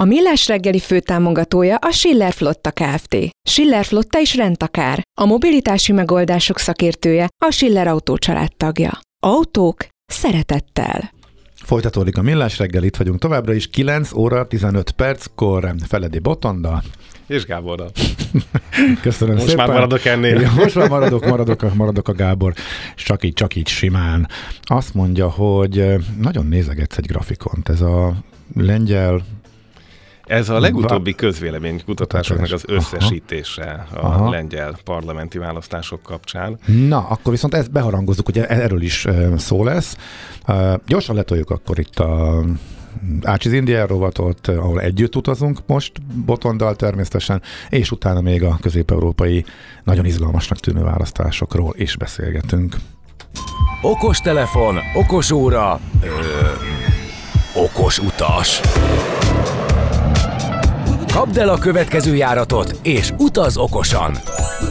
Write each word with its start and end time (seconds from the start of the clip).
A 0.00 0.04
Millás 0.04 0.48
reggeli 0.48 0.78
főtámogatója 0.78 1.76
a 1.76 1.90
Schiller 1.90 2.32
Flotta 2.32 2.70
Kft. 2.70 3.16
Schiller 3.48 3.84
Flotta 3.84 4.20
is 4.20 4.36
rendtakár. 4.36 5.02
A 5.20 5.24
mobilitási 5.24 5.92
megoldások 5.92 6.58
szakértője 6.58 7.28
a 7.44 7.50
Schiller 7.50 7.86
Autó 7.86 8.16
tagja. 8.56 8.98
Autók 9.22 9.86
szeretettel. 10.06 11.12
Folytatódik 11.54 12.18
a 12.18 12.22
Millás 12.22 12.58
reggel, 12.58 12.82
itt 12.82 12.96
vagyunk 12.96 13.18
továbbra 13.18 13.52
is, 13.52 13.68
9 13.68 14.12
óra 14.12 14.46
15 14.46 14.90
perckor 14.90 15.74
Feledi 15.88 16.18
Botonda. 16.18 16.82
És 17.26 17.44
Gáborra. 17.44 17.86
Köszönöm 19.02 19.34
most 19.34 19.48
szépen. 19.48 19.66
már 19.66 19.74
maradok 19.74 20.04
ennél. 20.04 20.40
Ja, 20.40 20.52
most 20.56 20.74
már 20.74 20.88
maradok, 20.88 21.26
maradok, 21.26 21.74
maradok 21.74 22.08
a 22.08 22.12
Gábor. 22.12 22.54
Csak 22.96 23.24
így, 23.24 23.32
csak 23.32 23.56
így 23.56 23.68
simán. 23.68 24.28
Azt 24.62 24.94
mondja, 24.94 25.28
hogy 25.28 25.84
nagyon 26.20 26.46
nézegetsz 26.46 26.96
egy 26.96 27.06
grafikont. 27.06 27.68
Ez 27.68 27.80
a 27.80 28.14
lengyel 28.56 29.22
ez 30.30 30.48
a 30.48 30.60
legutóbbi 30.60 31.14
közvéleménykutatásoknak 31.14 32.52
az 32.52 32.64
összesítése 32.66 33.86
a 33.92 33.98
Aha. 33.98 34.30
lengyel 34.30 34.76
parlamenti 34.84 35.38
választások 35.38 36.02
kapcsán. 36.02 36.58
Na, 36.88 37.06
akkor 37.08 37.32
viszont 37.32 37.54
ezt 37.54 37.70
beharangozzuk, 37.72 38.26
hogy 38.26 38.38
erről 38.38 38.82
is 38.82 39.06
szó 39.36 39.64
lesz. 39.64 39.96
Gyorsan 40.86 41.14
letoljuk 41.16 41.50
akkor 41.50 41.78
itt 41.78 41.98
a 41.98 42.42
Ácsiz 43.22 43.52
Indián 43.52 43.86
rovatot, 43.86 44.48
ahol 44.48 44.80
együtt 44.80 45.16
utazunk 45.16 45.58
most, 45.66 45.92
Botondal 46.24 46.76
természetesen, 46.76 47.42
és 47.68 47.90
utána 47.90 48.20
még 48.20 48.42
a 48.42 48.58
közép-európai 48.60 49.44
nagyon 49.84 50.04
izgalmasnak 50.04 50.58
tűnő 50.58 50.82
választásokról 50.82 51.74
is 51.76 51.96
beszélgetünk. 51.96 52.76
Okos 53.82 54.18
telefon, 54.18 54.76
okos 54.94 55.30
óra, 55.30 55.80
ö, 56.02 56.08
okos 57.54 57.98
utas. 57.98 58.60
Kapd 61.12 61.36
el 61.36 61.48
a 61.48 61.58
következő 61.58 62.16
járatot, 62.16 62.78
és 62.82 63.12
utaz 63.18 63.56
okosan! 63.56 64.16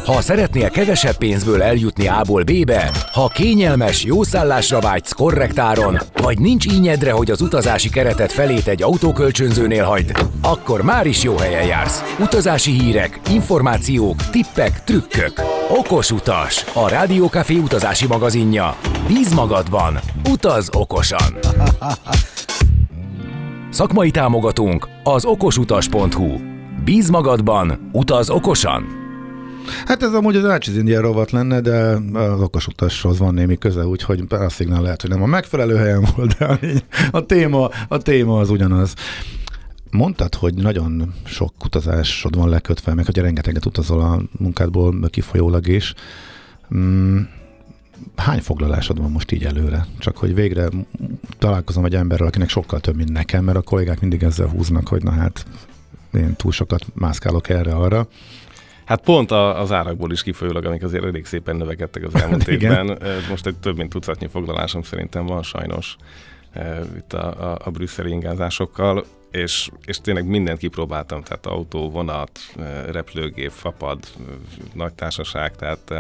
Ha 0.06 0.22
szeretnél 0.22 0.70
kevesebb 0.70 1.18
pénzből 1.18 1.62
eljutni 1.62 2.08
A-ból 2.08 2.44
B-be, 2.44 2.92
ha 3.14 3.28
kényelmes, 3.28 4.04
jó 4.04 4.24
szállásra 4.24 4.80
vágysz 4.80 5.12
korrekt 5.12 5.60
áron, 5.60 6.00
vagy 6.22 6.40
nincs 6.40 6.66
ínyedre, 6.66 7.12
hogy 7.12 7.32
az 7.32 7.42
utazási 7.42 7.90
keretet 7.90 8.32
felét 8.32 8.68
egy 8.68 8.84
autókölcsönzőnél 8.84 9.84
hagyd, 9.84 10.12
akkor 10.42 10.82
már 10.82 11.06
is 11.06 11.24
jó 11.24 11.38
helyen 11.38 11.66
jársz. 11.66 12.16
Utazási 12.20 12.72
hírek, 12.72 13.20
információk, 13.30 14.30
tippek, 14.30 14.84
trükkök. 14.84 15.42
Okos 15.70 16.12
utas, 16.12 16.66
a 16.74 16.90
Rádiókafé 16.90 17.58
utazási 17.58 18.08
magazinja. 18.08 18.76
Bíz 19.08 19.34
magadban, 19.34 20.00
utaz 20.30 20.70
okosan! 20.72 21.38
Szakmai 23.70 24.12
támogatónk 24.12 24.88
az 25.14 25.26
okosutas.hu. 25.26 26.38
Bíz 26.84 27.10
magadban, 27.10 27.90
utaz 27.92 28.30
okosan! 28.30 28.86
Hát 29.86 30.04
ez 30.04 30.14
amúgy 30.14 30.36
az 30.36 30.46
Ácsiz 30.46 30.78
India 30.78 31.02
rovat 31.02 31.32
lenne, 31.32 31.62
de 31.62 31.98
az 32.14 32.42
okosutashoz 32.42 33.20
van 33.20 33.34
némi 33.34 33.58
köze, 33.58 33.86
úgyhogy 33.86 34.24
a 34.30 34.50
szignál 34.50 34.82
lehet, 34.82 35.02
hogy 35.02 35.10
nem 35.10 35.22
a 35.22 35.26
megfelelő 35.26 35.76
helyen 35.76 36.08
volt, 36.16 36.38
de 36.38 36.60
a 37.12 37.26
téma, 37.26 37.70
a 37.88 37.98
téma 37.98 38.40
az 38.40 38.50
ugyanaz. 38.50 38.94
Mondtad, 39.92 40.36
hogy 40.36 40.54
nagyon 40.54 41.14
sok 41.26 41.54
utazásod 41.66 42.36
van 42.36 42.50
lekötve, 42.50 42.94
meg 42.94 43.06
hogy 43.06 43.18
rengeteget 43.18 43.66
utazol 43.66 44.02
a 44.02 44.22
munkádból 44.40 45.10
kifolyólag 45.10 45.68
is. 45.68 45.94
Hány 48.16 48.40
foglalásod 48.40 49.02
van 49.02 49.12
most 49.12 49.32
így 49.32 49.44
előre? 49.44 49.86
Csak 50.00 50.18
hogy 50.18 50.34
végre 50.34 50.68
találkozom 51.38 51.86
egy 51.86 51.96
emberrel, 51.96 52.28
akinek 52.28 52.50
sokkal 52.50 52.80
több, 52.80 52.96
mint 52.96 53.12
nekem, 53.12 53.44
mert 53.44 53.58
a 53.58 53.62
kollégák 53.62 54.00
mindig 54.00 54.24
ezzel 54.24 54.48
húznak, 54.48 54.88
hogy 54.88 55.04
na 55.04 55.12
hát 55.12 55.46
én 56.14 56.36
túl 56.36 56.52
sokat 56.52 56.86
mászkálok 56.94 57.50
erre-arra. 57.50 58.08
Hát 58.86 59.02
pont 59.02 59.32
az 59.32 59.72
árakból 59.72 60.12
is 60.12 60.24
kifolyólag, 60.24 60.66
amik 60.66 60.84
azért 60.84 61.04
elég 61.04 61.26
szépen 61.26 61.56
növekedtek 61.56 62.04
az 62.04 62.16
elmúlt 62.16 62.48
évben. 62.58 62.98
Most 63.30 63.46
egy 63.46 63.56
több 63.56 63.78
mint 63.78 63.90
tucatnyi 63.90 64.28
foglalásom 64.28 64.82
szerintem 64.82 65.26
van 65.26 65.44
sajnos 65.44 65.96
itt 66.98 67.14
a, 67.14 67.52
a, 67.52 67.60
a 67.64 67.70
brüsszeli 67.70 68.12
ingázásokkal 68.12 69.06
és, 69.32 69.70
és 69.86 70.02
tényleg 70.02 70.26
mindent 70.26 70.60
kipróbáltam, 70.60 71.24
tehát 71.24 71.46
autó, 71.46 71.90
vonat, 71.90 72.40
repülőgép, 72.92 73.52
fapad, 73.52 74.00
nagy 74.74 74.94
társaság, 74.94 75.56
tehát 75.56 75.94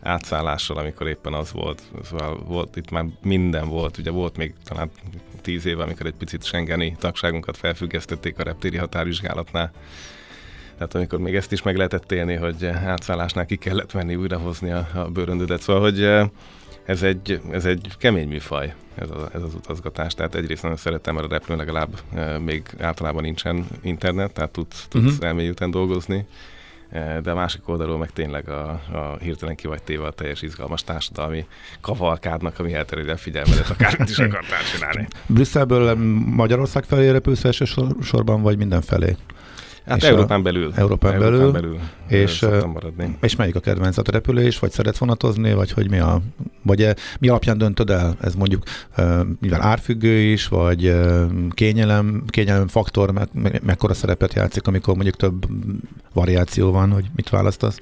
átszállással, 0.00 0.76
amikor 0.76 1.06
éppen 1.08 1.32
az 1.32 1.52
volt. 1.52 1.82
Szóval 2.04 2.38
volt, 2.44 2.76
itt 2.76 2.90
már 2.90 3.04
minden 3.22 3.68
volt, 3.68 3.98
ugye 3.98 4.10
volt 4.10 4.36
még 4.36 4.54
talán 4.64 4.90
tíz 5.40 5.66
éve, 5.66 5.82
amikor 5.82 6.06
egy 6.06 6.14
picit 6.14 6.44
Schengeni 6.44 6.96
tagságunkat 6.98 7.56
felfüggesztették 7.56 8.38
a 8.38 8.42
reptéri 8.42 8.76
határvizsgálatnál. 8.76 9.72
Tehát 10.74 10.94
amikor 10.94 11.18
még 11.18 11.34
ezt 11.34 11.52
is 11.52 11.62
meg 11.62 11.76
lehetett 11.76 12.12
élni, 12.12 12.34
hogy 12.34 12.66
átszállásnál 12.66 13.46
ki 13.46 13.56
kellett 13.56 13.92
menni, 13.92 14.14
újrahozni 14.14 14.70
a, 14.70 14.88
a 14.94 15.00
bőröndödet. 15.04 15.60
Szóval, 15.60 15.82
hogy 15.82 16.30
ez 16.88 17.02
egy, 17.02 17.40
ez 17.50 17.64
egy 17.64 17.94
kemény 17.98 18.28
műfaj, 18.28 18.74
ez, 18.94 19.10
a, 19.10 19.28
ez 19.34 19.42
az 19.42 19.54
utazgatás. 19.54 20.14
Tehát 20.14 20.34
egyrészt 20.34 20.62
nagyon 20.62 20.76
szeretem, 20.76 21.14
mert 21.14 21.26
a 21.26 21.30
repülőn 21.30 21.58
legalább 21.58 22.00
e, 22.14 22.38
még 22.38 22.62
általában 22.80 23.22
nincsen 23.22 23.66
internet, 23.82 24.32
tehát 24.32 24.50
tudsz, 24.50 24.86
tudsz 24.88 25.12
uh-huh. 25.12 25.26
elmélyülten 25.26 25.70
dolgozni. 25.70 26.26
E, 26.90 27.20
de 27.20 27.30
a 27.30 27.34
másik 27.34 27.68
oldalról 27.68 27.98
meg 27.98 28.10
tényleg 28.10 28.48
a, 28.48 28.68
a 28.70 29.16
hirtelen 29.20 29.54
ki 29.56 29.66
vagy 29.66 29.82
téve 29.82 30.06
a 30.06 30.10
teljes 30.10 30.42
izgalmas 30.42 30.84
társadalmi 30.84 31.46
kavalkádnak, 31.80 32.58
ami 32.58 32.74
elteredi 32.74 33.10
a 33.10 33.16
figyelmedet, 33.16 33.70
akármit 33.70 34.08
is 34.08 34.18
akartál 34.18 34.62
csinálni. 34.74 35.08
Brüsszelből 35.26 35.94
Magyarország 36.34 36.84
felé 36.84 37.08
repülsz 37.08 37.44
elsősorban, 37.44 38.42
vagy 38.42 38.56
mindenfelé? 38.56 39.16
Hát 39.88 40.02
és 40.02 40.08
Európán 40.08 40.42
belül. 40.42 40.72
Európán, 40.74 41.12
Európán 41.12 41.52
belül. 41.52 41.52
belül 41.52 41.78
és, 42.08 42.40
maradni. 42.72 43.16
és 43.20 43.36
melyik 43.36 43.54
a 43.54 43.60
kedvenc? 43.60 43.98
A 43.98 44.02
repülés, 44.10 44.58
vagy 44.58 44.70
szeretsz 44.70 44.98
vonatozni, 44.98 45.52
vagy 45.52 45.72
hogy 45.72 45.90
mi 45.90 45.98
a, 45.98 46.20
vagy 46.62 46.82
e, 46.82 46.96
mi 47.20 47.28
alapján 47.28 47.58
döntöd 47.58 47.90
el? 47.90 48.16
Ez 48.20 48.34
mondjuk 48.34 48.62
mivel 49.40 49.62
árfüggő 49.62 50.18
is, 50.18 50.48
vagy 50.48 50.94
kényelem, 51.50 52.22
kényelem 52.26 52.68
faktor, 52.68 53.10
me, 53.10 53.26
me, 53.32 53.50
mekkora 53.62 53.94
szerepet 53.94 54.34
játszik, 54.34 54.66
amikor 54.66 54.94
mondjuk 54.94 55.16
több 55.16 55.46
variáció 56.12 56.70
van, 56.70 56.90
hogy 56.90 57.06
mit 57.16 57.28
választasz? 57.28 57.80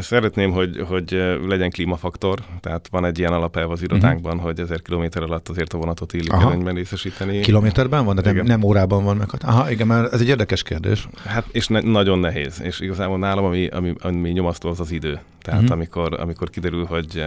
Szeretném, 0.00 0.50
hogy, 0.50 0.84
hogy 0.88 1.36
legyen 1.46 1.70
klímafaktor, 1.70 2.38
tehát 2.60 2.88
van 2.90 3.04
egy 3.04 3.18
ilyen 3.18 3.32
alapelv 3.32 3.70
az 3.70 3.82
irodánkban, 3.82 4.32
uh-huh. 4.32 4.46
hogy 4.46 4.60
1000 4.60 4.82
km 4.82 5.04
alatt 5.22 5.48
azért 5.48 5.72
a 5.72 5.78
vonatot 5.78 6.12
illik 6.12 6.32
Aha. 6.32 6.50
előnyben 6.50 6.74
részesíteni. 6.74 7.40
Kilométerben 7.40 8.04
van, 8.04 8.14
de 8.14 8.32
nem, 8.32 8.44
nem 8.44 8.62
órában 8.62 9.04
van 9.04 9.16
meg. 9.16 9.28
Aha, 9.40 9.70
igen, 9.70 9.86
mert 9.86 10.12
ez 10.12 10.20
egy 10.20 10.28
érdekes 10.28 10.62
kérdés. 10.62 11.08
Hát, 11.24 11.46
és 11.50 11.68
ne, 11.68 11.80
nagyon 11.80 12.18
nehéz, 12.18 12.60
és 12.62 12.80
igazából 12.80 13.18
nálam, 13.18 13.44
ami, 13.44 13.66
ami, 13.66 13.94
ami 14.00 14.30
nyomasztó, 14.30 14.68
az 14.68 14.80
az 14.80 14.90
idő. 14.90 15.20
Tehát 15.42 15.60
uh-huh. 15.60 15.76
amikor, 15.76 16.20
amikor 16.20 16.50
kiderül, 16.50 16.84
hogy 16.84 17.24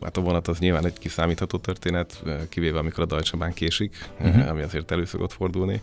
hát 0.00 0.16
a 0.16 0.20
vonat 0.20 0.48
az 0.48 0.58
nyilván 0.58 0.86
egy 0.86 0.98
kiszámítható 0.98 1.58
történet, 1.58 2.22
kivéve 2.48 2.78
amikor 2.78 3.02
a 3.02 3.06
Deutsche 3.06 3.36
Bahn 3.36 3.52
késik, 3.52 4.08
uh-huh. 4.20 4.50
ami 4.50 4.62
azért 4.62 4.90
elő 4.90 5.04
szokott 5.04 5.32
fordulni, 5.32 5.80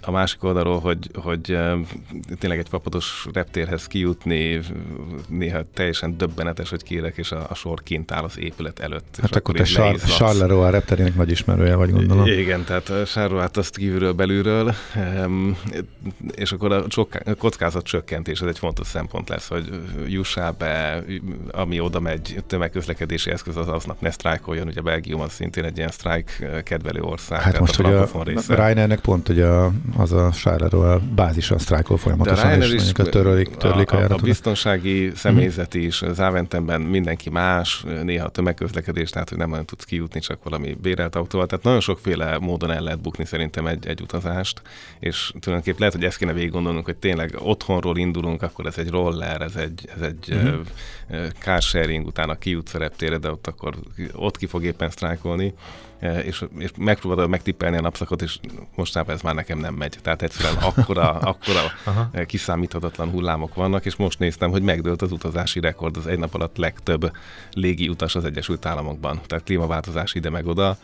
a 0.00 0.10
másik 0.10 0.44
oldalról, 0.44 0.80
hogy, 0.80 1.10
hogy 1.14 1.58
tényleg 2.38 2.58
egy 2.58 2.68
papados 2.68 3.26
reptérhez 3.32 3.86
kijutni, 3.86 4.60
néha 5.28 5.64
teljesen 5.74 6.16
döbbenetes, 6.16 6.70
hogy 6.70 6.82
kérek, 6.82 7.16
és 7.16 7.32
a, 7.32 7.46
a 7.48 7.54
sor 7.54 7.82
kint 7.82 8.12
áll 8.12 8.22
az 8.22 8.38
épület 8.38 8.78
előtt. 8.78 9.18
Hát 9.20 9.36
akkor 9.36 9.54
te 9.54 9.64
Charleroi 9.98 10.70
repterének 10.70 11.14
nagy 11.14 11.30
ismerője 11.30 11.74
vagy, 11.74 11.90
gondolom. 11.90 12.26
Igen, 12.26 12.64
tehát 12.64 13.08
Charleroi 13.08 13.46
azt 13.52 13.76
kívülről, 13.76 14.12
belülről, 14.12 14.74
és 16.30 16.52
akkor 16.52 16.72
a 16.72 16.84
kockázat 17.38 17.84
csökkentés, 17.84 18.40
ez 18.40 18.48
egy 18.48 18.58
fontos 18.58 18.86
szempont 18.86 19.28
lesz, 19.28 19.48
hogy 19.48 19.68
jussál 20.06 20.52
be, 20.52 21.04
ami 21.50 21.80
oda 21.80 22.00
megy, 22.00 22.42
tömegközlekedési 22.46 23.30
eszköz 23.30 23.56
az 23.56 23.68
aznap 23.68 24.00
ne 24.00 24.10
sztrájkoljon, 24.10 24.66
ugye 24.66 24.80
Belgium 24.80 25.20
az 25.20 25.32
szintén 25.32 25.64
egy 25.64 25.76
ilyen 25.76 25.90
sztrájk 25.90 26.46
kedvelő 26.64 27.00
ország. 27.00 27.40
Hát 27.40 27.60
most, 27.60 27.74
hogy 27.74 27.92
a, 27.92 28.02
a 28.02 28.24
Ryanairnek 28.48 29.00
pont 29.00 29.15
pont 29.16 29.28
ugye 29.28 29.46
az 29.96 30.12
a 30.12 30.32
Sárleró 30.32 30.98
bázison 31.14 31.58
sztrájkol 31.58 31.96
folyamatosan, 31.96 32.62
és 32.62 32.72
is 32.72 32.92
törlik, 32.92 33.48
törlik 33.56 33.92
a, 33.92 33.98
a, 33.98 34.06
a 34.08 34.16
biztonsági 34.16 35.12
személyzet 35.14 35.74
is, 35.74 36.02
az 36.02 36.20
Áventemben 36.20 36.80
mindenki 36.80 37.30
más, 37.30 37.84
néha 38.02 38.28
tömegközlekedés, 38.28 39.10
tehát 39.10 39.28
hogy 39.28 39.38
nem 39.38 39.48
nagyon 39.48 39.66
tudsz 39.66 39.84
kijutni 39.84 40.20
csak 40.20 40.42
valami 40.42 40.76
bérelt 40.82 41.16
autóval, 41.16 41.46
tehát 41.46 41.64
nagyon 41.64 41.80
sokféle 41.80 42.38
módon 42.38 42.70
el 42.70 42.82
lehet 42.82 43.00
bukni 43.00 43.24
szerintem 43.24 43.66
egy, 43.66 43.86
egy 43.86 44.00
utazást, 44.00 44.62
és 44.98 45.32
tulajdonképpen 45.40 45.78
lehet, 45.78 45.94
hogy 45.94 46.04
ezt 46.04 46.16
kéne 46.16 46.32
végig 46.32 46.50
gondolnunk, 46.50 46.84
hogy 46.84 46.96
tényleg 46.96 47.34
otthonról 47.38 47.96
indulunk, 47.96 48.42
akkor 48.42 48.66
ez 48.66 48.78
egy 48.78 48.90
roller, 48.90 49.40
ez 49.40 49.56
egy, 49.56 49.88
ez 49.96 50.02
egy 50.02 50.32
uh-huh. 50.32 51.26
car 51.38 51.62
sharing, 51.62 52.06
utána 52.06 52.34
kijutsz 52.34 52.74
a 52.74 52.78
reptére, 52.78 53.18
de 53.18 53.30
ott 53.30 53.46
akkor 53.46 53.74
ott 54.12 54.36
ki 54.36 54.46
fog 54.46 54.64
éppen 54.64 54.90
sztrájkolni, 54.90 55.54
és, 56.00 56.44
és 56.58 56.70
megpróbálod 56.78 57.30
megtippelni 57.30 57.76
a 57.76 57.80
napszakot, 57.80 58.22
és 58.22 58.38
mostanában 58.74 59.14
ez 59.14 59.20
már 59.20 59.34
nekem 59.34 59.58
nem 59.58 59.74
megy. 59.74 59.96
Tehát 60.02 60.22
egyszerűen 60.22 60.54
akkora, 60.62 61.10
akkora 61.32 61.60
kiszámíthatatlan 62.26 63.10
hullámok 63.10 63.54
vannak, 63.54 63.84
és 63.84 63.96
most 63.96 64.18
néztem, 64.18 64.50
hogy 64.50 64.62
megdőlt 64.62 65.02
az 65.02 65.12
utazási 65.12 65.60
rekord 65.60 65.96
az 65.96 66.06
egy 66.06 66.18
nap 66.18 66.34
alatt 66.34 66.56
legtöbb 66.56 67.12
légi 67.52 67.88
utas 67.88 68.14
az 68.14 68.24
Egyesült 68.24 68.66
Államokban. 68.66 69.20
Tehát 69.26 69.44
klímaváltozás 69.44 70.14
ide 70.14 70.30
meg 70.30 70.46
oda. 70.46 70.76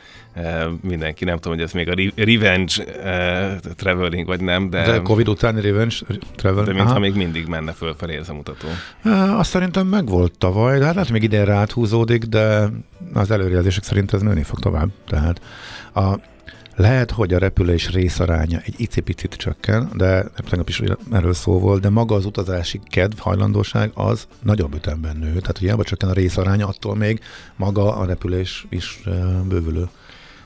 Mindenki, 0.81 1.25
nem 1.25 1.37
tudom, 1.37 1.53
hogy 1.53 1.63
ez 1.67 1.73
még 1.73 1.89
a 1.89 2.13
revenge 2.17 2.85
traveling, 3.77 4.27
vagy 4.27 4.41
nem, 4.41 4.71
de... 4.71 4.87
De 4.87 5.03
Covid 5.03 5.29
utáni 5.29 5.61
revenge 5.61 5.95
traveling. 6.37 6.67
De 6.67 6.83
mintha 6.83 6.99
még 6.99 7.15
mindig 7.15 7.47
menne 7.47 7.73
fölfelé 7.73 8.17
ez 8.17 8.29
a 8.29 8.35
mutató. 8.35 8.69
Azt 9.39 9.51
szerintem 9.51 9.87
megvolt 9.87 10.39
tavaly, 10.39 10.79
de 10.79 10.85
hát 10.85 10.95
lehet, 10.95 11.11
még 11.11 11.23
idén 11.23 11.51
áthúzódik, 11.51 12.25
de 12.25 12.69
az 13.13 13.31
előrejelzések 13.31 13.85
szerint 13.85 14.13
ez 14.13 14.21
nőni 14.21 14.43
fog 14.43 14.59
tovább. 14.59 14.89
Tehát 15.07 15.41
a, 15.95 16.19
lehet, 16.77 17.11
hogy 17.11 17.35
a 17.35 17.39
repülés 17.39 17.91
részaránya 17.91 18.61
egy 18.65 18.75
icipicit 18.77 19.35
csökken, 19.35 19.91
de 19.95 20.23
tegnap 20.23 20.69
is 20.69 20.83
erről 21.13 21.35
szó 21.35 21.59
volt, 21.59 21.81
de 21.81 21.89
maga 21.89 22.15
az 22.15 22.25
utazási 22.25 22.81
kedv, 22.85 23.19
hajlandóság 23.19 23.91
az 23.95 24.27
nagyobb 24.43 24.75
ütemben 24.75 25.17
nő. 25.17 25.39
Tehát, 25.41 25.59
hiába 25.59 25.85
csökken 25.85 26.09
a 26.09 26.13
részaránya, 26.13 26.67
attól 26.67 26.97
még 26.97 27.21
maga 27.57 27.97
a 27.97 28.05
repülés 28.05 28.67
is 28.69 29.03
bővülő. 29.49 29.89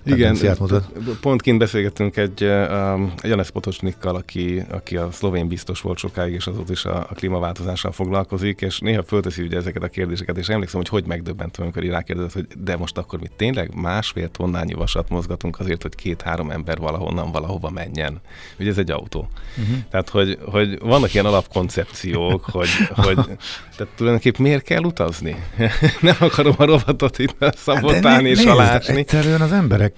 Igen, 0.06 0.36
mutat. 0.58 0.90
pont 1.20 1.42
kint 1.42 1.58
beszélgettünk 1.58 2.16
egy, 2.16 2.44
um, 2.44 3.12
egy 3.22 3.50
Potocsnikkal, 3.50 4.16
aki, 4.16 4.62
aki 4.70 4.96
a 4.96 5.10
szlovén 5.10 5.48
biztos 5.48 5.80
volt 5.80 5.98
sokáig, 5.98 6.34
és 6.34 6.46
azóta 6.46 6.72
is 6.72 6.84
a, 6.84 6.98
a 6.98 7.14
klímaváltozással 7.14 7.92
foglalkozik, 7.92 8.60
és 8.60 8.78
néha 8.78 9.02
fölteszi 9.02 9.42
ugye 9.42 9.56
ezeket 9.56 9.82
a 9.82 9.88
kérdéseket, 9.88 10.36
és 10.36 10.48
emlékszem, 10.48 10.80
hogy 10.80 10.88
hogy 10.88 11.06
megdöbbentem, 11.06 11.64
amikor 11.64 11.82
rákérdezett, 11.82 12.32
hogy 12.32 12.46
de 12.58 12.76
most 12.76 12.98
akkor 12.98 13.20
mi 13.20 13.26
tényleg 13.36 13.74
másfél 13.74 14.28
tonnányi 14.28 14.74
vasat 14.74 15.08
mozgatunk 15.08 15.58
azért, 15.58 15.82
hogy 15.82 15.94
két-három 15.94 16.50
ember 16.50 16.78
valahonnan 16.78 17.32
valahova 17.32 17.70
menjen. 17.70 18.20
Ugye 18.58 18.70
ez 18.70 18.78
egy 18.78 18.90
autó. 18.90 19.28
Uh-huh. 19.58 19.76
Tehát, 19.90 20.08
hogy, 20.08 20.38
hogy 20.44 20.78
vannak 20.78 21.14
ilyen 21.14 21.26
alapkoncepciók, 21.26 22.44
hogy, 22.44 22.68
hogy 22.88 23.16
tehát 23.76 23.92
tulajdonképpen 23.96 24.42
miért 24.42 24.62
kell 24.62 24.82
utazni? 24.82 25.36
Nem 26.00 26.16
akarom 26.18 26.54
a 26.56 26.64
rovatot 26.64 27.18
itt 27.18 27.36
szabotálni 27.56 28.28
és 28.28 28.44
alásni. 28.44 28.96
Egyszerűen 28.96 29.40
az 29.40 29.52
emberek 29.52 29.95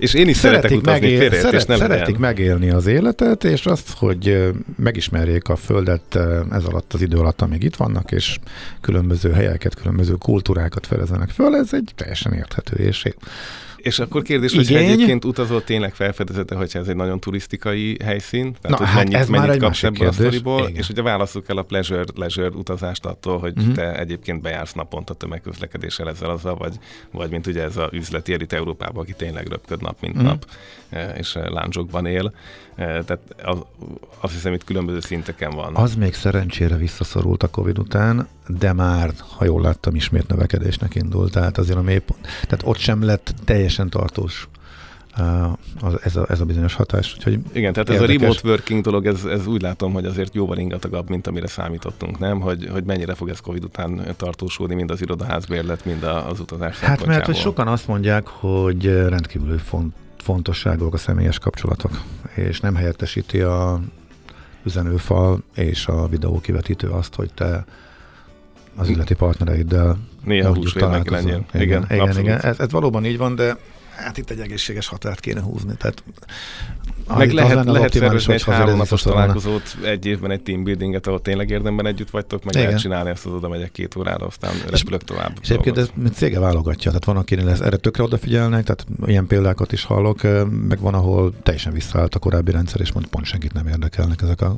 és 0.00 0.14
én 0.14 0.28
is 0.28 0.36
szeretek 0.36 0.70
utazni 0.70 1.00
megél, 1.00 1.30
szeret, 1.30 1.52
és 1.52 1.64
nem 1.64 1.78
Szeretik 1.78 2.04
legyen. 2.04 2.20
megélni 2.20 2.70
az 2.70 2.86
életet, 2.86 3.44
és 3.44 3.66
azt, 3.66 3.92
hogy 3.96 4.52
megismerjék 4.76 5.48
a 5.48 5.56
Földet 5.56 6.18
ez 6.50 6.64
alatt 6.64 6.92
az 6.92 7.00
idő 7.02 7.16
alatt, 7.16 7.40
amíg 7.40 7.62
itt 7.62 7.76
vannak, 7.76 8.12
és 8.12 8.38
különböző 8.80 9.30
helyeket, 9.30 9.74
különböző 9.74 10.14
kultúrákat 10.14 10.86
felezenek 10.86 11.28
föl, 11.28 11.56
ez 11.56 11.68
egy 11.72 11.92
teljesen 11.96 12.32
érthető 12.32 12.84
és 12.84 13.04
és 13.82 13.98
akkor 13.98 14.22
kérdés, 14.22 14.54
hogy 14.54 14.74
egyébként 14.74 15.24
utazol 15.24 15.64
tényleg 15.64 15.94
felfedezete, 15.94 16.54
hogyha 16.54 16.78
ez 16.78 16.88
egy 16.88 16.96
nagyon 16.96 17.20
turisztikai 17.20 17.96
helyszín, 18.04 18.56
tehát 18.60 18.68
Na, 18.68 18.76
hogy 18.76 18.86
hát 18.86 18.96
mennyit, 18.96 19.14
ez 19.14 19.28
mennyit 19.28 19.46
már 19.46 19.56
kapsz 19.56 19.82
ebből 19.82 19.98
kérdés. 19.98 20.18
a 20.18 20.20
sztoriból, 20.20 20.70
és 20.72 20.88
ugye 20.88 21.02
válaszok 21.02 21.48
el 21.48 21.56
a 21.56 21.62
pleasure, 21.62 22.04
leisure 22.14 22.48
utazást 22.48 23.06
attól, 23.06 23.38
hogy 23.38 23.52
uh-huh. 23.56 23.74
te 23.74 23.98
egyébként 23.98 24.42
bejársz 24.42 24.72
naponta 24.72 25.14
tömegközlekedéssel 25.14 26.08
ezzel 26.08 26.30
azzal, 26.30 26.54
vagy, 26.56 26.74
vagy 27.10 27.30
mint 27.30 27.46
ugye 27.46 27.62
ez 27.62 27.76
a 27.76 27.88
üzleti 27.92 28.32
elit 28.32 28.52
Európában, 28.52 29.02
aki 29.02 29.12
tényleg 29.12 29.46
röpköd 29.48 29.82
nap, 29.82 29.96
mint 30.00 30.14
uh-huh. 30.14 30.30
nap, 30.30 30.46
és 31.16 31.34
eh, 31.34 31.48
láncsokban 31.48 32.06
él. 32.06 32.32
Eh, 32.74 32.86
tehát 32.86 33.20
az, 33.44 33.58
azt 34.20 34.32
hiszem, 34.32 34.52
itt 34.52 34.64
különböző 34.64 35.00
szinteken 35.00 35.50
van. 35.50 35.76
Az 35.76 35.94
még 35.94 36.14
szerencsére 36.14 36.76
visszaszorult 36.76 37.42
a 37.42 37.48
Covid 37.48 37.78
után, 37.78 38.28
de 38.46 38.72
már, 38.72 39.10
ha 39.36 39.44
jól 39.44 39.62
láttam, 39.62 39.94
ismét 39.94 40.28
növekedésnek 40.28 40.94
indult. 40.94 41.32
Tehát 41.32 41.58
azért 41.58 41.78
a 41.78 41.82
mélypont. 41.82 42.20
Tehát 42.20 42.62
ott 42.64 42.78
sem 42.78 43.04
lett 43.04 43.34
teljesen 43.44 43.90
tartós 43.90 44.48
az, 45.80 45.94
ez, 46.02 46.16
a, 46.16 46.26
ez 46.28 46.40
a 46.40 46.44
bizonyos 46.44 46.74
hatás. 46.74 47.14
Úgyhogy 47.16 47.38
Igen, 47.52 47.72
tehát 47.72 47.88
érdekes. 47.88 48.14
ez 48.14 48.16
a 48.16 48.20
remote 48.20 48.48
working 48.48 48.82
dolog, 48.82 49.06
ez, 49.06 49.24
ez 49.24 49.46
úgy 49.46 49.62
látom, 49.62 49.92
hogy 49.92 50.04
azért 50.04 50.34
jóval 50.34 50.58
ingatagabb, 50.58 51.08
mint 51.08 51.26
amire 51.26 51.46
számítottunk, 51.46 52.18
nem? 52.18 52.40
Hogy, 52.40 52.68
hogy 52.72 52.84
mennyire 52.84 53.14
fog 53.14 53.28
ez 53.28 53.40
Covid 53.40 53.64
után 53.64 54.14
tartósulni, 54.16 54.74
mind 54.74 54.90
az 54.90 55.02
irodaházbérlet, 55.02 55.84
mind 55.84 56.02
az 56.02 56.40
utazás 56.40 56.78
Hát 56.78 57.06
mert 57.06 57.26
hogy 57.26 57.36
sokan 57.36 57.68
azt 57.68 57.86
mondják, 57.86 58.26
hogy 58.26 58.84
rendkívül 58.84 59.58
font, 59.58 59.94
fontosságok 60.22 60.94
a 60.94 60.96
személyes 60.96 61.38
kapcsolatok, 61.38 61.90
és 62.34 62.60
nem 62.60 62.74
helyettesíti 62.74 63.40
a 63.40 63.80
üzenőfal 64.64 65.42
és 65.54 65.86
a 65.86 66.08
videó 66.08 66.40
kivetítő 66.40 66.88
azt, 66.88 67.14
hogy 67.14 67.30
te 67.34 67.64
az 68.76 68.88
üzleti 68.88 69.14
partnereiddel 69.14 69.98
Néha 70.24 70.54
húsvét 70.54 70.88
meg 70.88 71.02
kell 71.02 71.20
Igen, 71.20 71.44
igen, 71.52 71.86
igen, 71.90 72.18
igen. 72.18 72.40
Ez, 72.40 72.60
ez 72.60 72.70
valóban 72.70 73.04
így 73.04 73.18
van, 73.18 73.34
de 73.34 73.56
hát 74.00 74.18
itt 74.18 74.30
egy 74.30 74.40
egészséges 74.40 74.86
határt 74.86 75.20
kéne 75.20 75.40
húzni. 75.40 75.74
Tehát, 75.78 76.02
meg 77.16 77.32
lehet, 77.32 77.64
lehet 77.64 77.92
szervezni 77.92 78.32
egy 78.32 78.42
három 78.42 78.76
napos 78.76 79.02
találkozót 79.02 79.76
egy 79.84 80.06
évben, 80.06 80.30
egy 80.30 80.40
teambuildinget, 80.40 81.06
ahol 81.06 81.22
tényleg 81.22 81.50
érdemben 81.50 81.86
együtt 81.86 82.10
vagytok, 82.10 82.44
meg 82.44 82.54
Igen. 82.54 82.66
lehet 82.66 82.80
csinálni 82.80 83.10
ezt 83.10 83.26
az 83.26 83.32
oda 83.32 83.48
megyek 83.48 83.72
két 83.72 83.96
órára, 83.96 84.26
aztán 84.26 84.52
repülök 84.70 85.02
tovább. 85.02 85.32
És 85.40 85.50
egyébként 85.50 85.78
ez 85.78 85.90
cége 86.14 86.40
válogatja, 86.40 86.90
tehát 86.90 87.04
van, 87.04 87.16
akinek 87.16 87.44
lesz, 87.44 87.60
erre 87.60 87.76
tökre 87.76 88.02
odafigyelnek, 88.02 88.64
tehát 88.64 88.86
ilyen 89.06 89.26
példákat 89.26 89.72
is 89.72 89.84
hallok, 89.84 90.22
meg 90.68 90.80
van, 90.80 90.94
ahol 90.94 91.32
teljesen 91.42 91.72
visszaállt 91.72 92.14
a 92.14 92.18
korábbi 92.18 92.50
rendszer, 92.50 92.80
és 92.80 92.92
mond 92.92 93.06
pont 93.06 93.26
senkit 93.26 93.52
nem 93.52 93.66
érdekelnek 93.66 94.22
ezek 94.22 94.40
a 94.40 94.56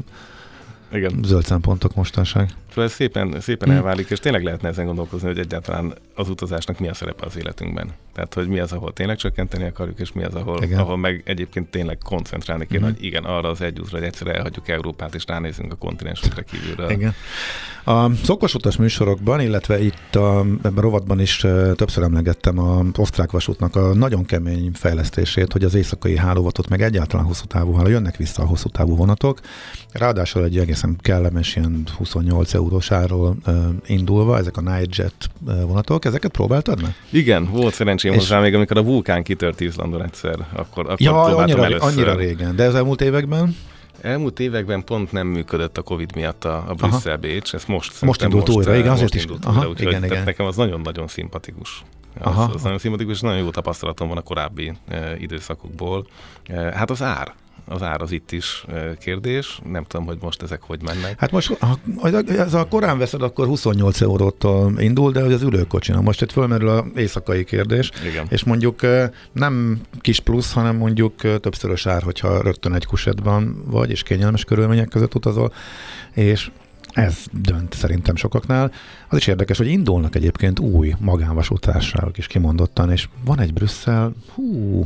igen. 0.92 1.20
zöld 1.24 1.44
szempontok 1.44 1.94
mostanság. 1.94 2.50
Szóval 2.72 2.84
ez 2.84 2.92
szépen, 2.92 3.40
szépen 3.40 3.68
hmm. 3.68 3.76
elválik, 3.76 4.10
és 4.10 4.18
tényleg 4.18 4.42
lehetne 4.42 4.68
ezen 4.68 4.86
gondolkozni, 4.86 5.26
hogy 5.26 5.38
egyáltalán 5.38 5.94
az 6.14 6.28
utazásnak 6.28 6.78
mi 6.78 6.88
a 6.88 6.94
szerepe 6.94 7.26
az 7.26 7.36
életünkben. 7.36 7.90
Tehát, 8.14 8.34
hogy 8.34 8.48
mi 8.48 8.58
az, 8.58 8.72
ahol 8.72 8.92
tényleg 8.92 9.16
csökkenteni 9.16 9.64
akarjuk, 9.64 9.98
és 10.00 10.12
mi 10.12 10.24
az, 10.24 10.34
ahol, 10.34 10.58
ahol 10.76 10.96
meg 10.96 11.22
egyébként 11.24 11.70
tényleg 11.70 11.98
koncentrálni 12.04 12.66
kéne, 12.66 12.84
hmm. 12.84 12.94
hogy 12.94 13.04
igen, 13.04 13.24
arra 13.24 13.48
az 13.48 13.60
egy 13.60 13.80
útra, 13.80 13.98
hogy 13.98 14.06
egyszer 14.06 14.26
elhagyjuk 14.26 14.68
Európát, 14.68 15.14
és 15.14 15.24
ránézünk 15.26 15.72
a 15.72 15.76
kontinensünkre 15.76 16.42
kívülről. 16.42 16.90
Igen. 16.90 17.14
A 17.84 18.14
szokos 18.14 18.54
utas 18.54 18.76
műsorokban, 18.76 19.40
illetve 19.40 19.80
itt 19.80 20.14
a, 20.14 20.38
ebben 20.38 20.76
a 20.76 20.80
rovatban 20.80 21.20
is 21.20 21.36
többször 21.74 22.02
emlegettem 22.02 22.58
az 22.58 22.86
osztrák 22.96 23.30
vasútnak 23.30 23.76
a 23.76 23.94
nagyon 23.94 24.24
kemény 24.24 24.70
fejlesztését, 24.74 25.52
hogy 25.52 25.64
az 25.64 25.74
éjszakai 25.74 26.16
hálóvatot, 26.16 26.68
meg 26.68 26.82
egyáltalán 26.82 27.26
hosszú 27.26 27.44
távú 27.44 27.86
jönnek 27.86 28.16
vissza 28.16 28.42
a 28.42 28.46
hosszú 28.46 28.68
távú 28.68 28.96
vonatok. 28.96 29.40
Ráadásul 29.92 30.44
egy 30.44 30.58
egészen 30.58 30.96
kellemes 31.00 31.56
ilyen 31.56 31.86
28 31.96 32.54
eurós 32.62 32.90
árról 32.90 33.36
uh, 33.46 33.54
indulva, 33.86 34.38
ezek 34.38 34.56
a 34.56 34.60
Nightjet 34.60 35.14
vonatok, 35.44 36.04
ezeket 36.04 36.30
próbáltad 36.30 36.82
meg? 36.82 36.94
Igen, 37.10 37.50
volt 37.50 37.74
szerencsém 37.74 38.12
és... 38.12 38.18
hozzá 38.18 38.40
még, 38.40 38.54
amikor 38.54 38.76
a 38.76 38.82
vulkán 38.82 39.22
kitört 39.22 39.60
Izlandon 39.60 40.02
egyszer, 40.02 40.46
akkor, 40.52 40.84
akkor 40.84 41.00
ja, 41.00 41.22
annyira, 41.22 41.64
először. 41.64 41.88
annyira 41.88 42.14
régen, 42.14 42.56
de 42.56 42.66
az 42.66 42.74
elmúlt 42.74 43.00
években? 43.00 43.56
Elmúlt 44.00 44.40
években 44.40 44.84
pont 44.84 45.12
nem 45.12 45.26
működött 45.26 45.78
a 45.78 45.82
Covid 45.82 46.14
miatt 46.14 46.44
a, 46.44 46.64
a 46.68 46.74
Brüsszel-Bécs, 46.74 47.54
ez 47.54 47.64
most 47.64 48.02
Most 48.02 48.22
indult 48.22 48.46
most, 48.46 48.58
újra, 48.58 48.74
igen, 48.74 48.90
azért 48.90 49.14
is. 49.14 49.24
Aha, 49.42 49.56
újra, 49.56 49.68
úgyhogy 49.68 49.86
igen, 49.86 50.04
igen. 50.04 50.24
nekem 50.24 50.46
az 50.46 50.56
nagyon-nagyon 50.56 51.08
szimpatikus. 51.08 51.82
Az, 52.18 52.26
Aha. 52.26 52.50
az 52.54 52.62
nagyon 52.62 52.78
szimpatikus, 52.78 53.14
és 53.14 53.20
nagyon 53.20 53.38
jó 53.38 53.50
tapasztalatom 53.50 54.08
van 54.08 54.16
a 54.16 54.20
korábbi 54.20 54.72
e, 54.88 55.16
időszakokból. 55.18 56.06
E, 56.46 56.54
hát 56.54 56.90
az 56.90 57.02
ár, 57.02 57.34
az 57.72 57.82
ár 57.82 58.02
az 58.02 58.12
itt 58.12 58.32
is 58.32 58.64
kérdés. 58.98 59.60
Nem 59.64 59.84
tudom, 59.84 60.06
hogy 60.06 60.18
most 60.20 60.42
ezek 60.42 60.62
hogy 60.62 60.82
mennek. 60.82 61.20
Hát 61.20 61.30
most, 61.30 61.56
ha 61.58 61.78
ez 62.26 62.54
a 62.54 62.64
korán 62.68 62.98
veszed, 62.98 63.22
akkor 63.22 63.46
28 63.46 64.00
eurótól 64.00 64.72
indul, 64.78 65.12
de 65.12 65.22
hogy 65.22 65.32
az 65.32 65.42
ülőkocsina. 65.42 66.00
Most 66.00 66.22
itt 66.22 66.32
fölmerül 66.32 66.68
a 66.68 66.84
éjszakai 66.96 67.44
kérdés. 67.44 67.90
Igen. 68.10 68.26
És 68.28 68.44
mondjuk 68.44 68.80
nem 69.32 69.80
kis 70.00 70.20
plusz, 70.20 70.52
hanem 70.52 70.76
mondjuk 70.76 71.14
többszörös 71.16 71.86
ár, 71.86 72.02
hogyha 72.02 72.42
rögtön 72.42 72.74
egy 72.74 72.86
kusetban 72.86 73.62
vagy, 73.66 73.90
és 73.90 74.02
kényelmes 74.02 74.44
körülmények 74.44 74.88
között 74.88 75.14
utazol. 75.14 75.52
És 76.12 76.50
ez 76.92 77.16
dönt 77.32 77.74
szerintem 77.74 78.16
sokaknál. 78.16 78.72
Az 79.08 79.18
is 79.18 79.26
érdekes, 79.26 79.58
hogy 79.58 79.66
indulnak 79.66 80.14
egyébként 80.14 80.58
új 80.58 80.94
magánvasútárságok 80.98 82.18
is 82.18 82.26
kimondottan, 82.26 82.90
és 82.90 83.08
van 83.24 83.40
egy 83.40 83.52
Brüsszel, 83.52 84.12
hú, 84.34 84.84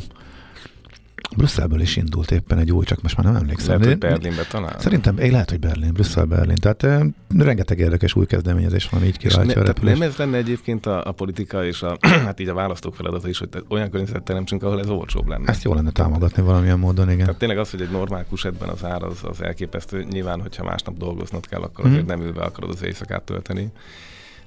Brüsszelből 1.36 1.80
is 1.80 1.96
indult 1.96 2.30
éppen 2.30 2.58
egy 2.58 2.72
új, 2.72 2.84
csak 2.84 3.02
most 3.02 3.16
már 3.16 3.26
nem 3.26 3.36
emlékszem. 3.36 3.80
Lehet, 3.80 3.86
hogy 3.86 3.98
Berlinbe 3.98 4.42
talán. 4.42 4.74
Szerintem, 4.78 5.18
én 5.18 5.30
lehet, 5.30 5.50
hogy 5.50 5.58
Berlin, 5.58 5.92
Brüsszel, 5.92 6.24
Berlin. 6.24 6.54
Tehát 6.54 6.82
e, 6.82 7.06
rengeteg 7.38 7.78
érdekes 7.78 8.14
új 8.14 8.26
kezdeményezés 8.26 8.88
van, 8.88 9.04
így 9.04 9.18
királtja 9.18 9.62
ne, 9.62 9.70
a 9.70 9.74
Nem 9.82 10.02
ez 10.02 10.16
lenne 10.16 10.36
egyébként 10.36 10.86
a, 10.86 11.06
a 11.06 11.12
politika 11.12 11.64
és 11.64 11.82
a, 11.82 11.96
hát 12.26 12.40
így 12.40 12.48
a 12.48 12.54
választók 12.54 12.94
feladata 12.94 13.28
is, 13.28 13.38
hogy 13.38 13.48
olyan 13.68 13.90
környezetet 13.90 14.22
teremtsünk, 14.22 14.62
ahol 14.62 14.80
ez 14.80 14.88
olcsóbb 14.88 15.28
lenne. 15.28 15.48
Ezt 15.48 15.62
jó 15.62 15.74
lenne 15.74 15.90
támogatni 15.90 16.42
valamilyen 16.42 16.78
módon, 16.78 17.10
igen. 17.10 17.24
Tehát 17.24 17.38
tényleg 17.38 17.58
az, 17.58 17.70
hogy 17.70 17.80
egy 17.80 17.90
normál 17.90 18.24
kusetben 18.28 18.68
az 18.68 18.84
ár 18.84 19.02
az, 19.02 19.18
az 19.22 19.42
elképesztő. 19.42 20.02
Nyilván, 20.10 20.40
hogyha 20.40 20.64
másnap 20.64 20.96
dolgoznod 20.96 21.46
kell, 21.46 21.60
akkor 21.60 21.86
azért 21.86 22.02
mm. 22.02 22.06
nem 22.06 22.20
ülve 22.20 22.42
akarod 22.42 22.70
az 22.70 22.82
éjszakát 22.82 23.22
tölteni. 23.22 23.70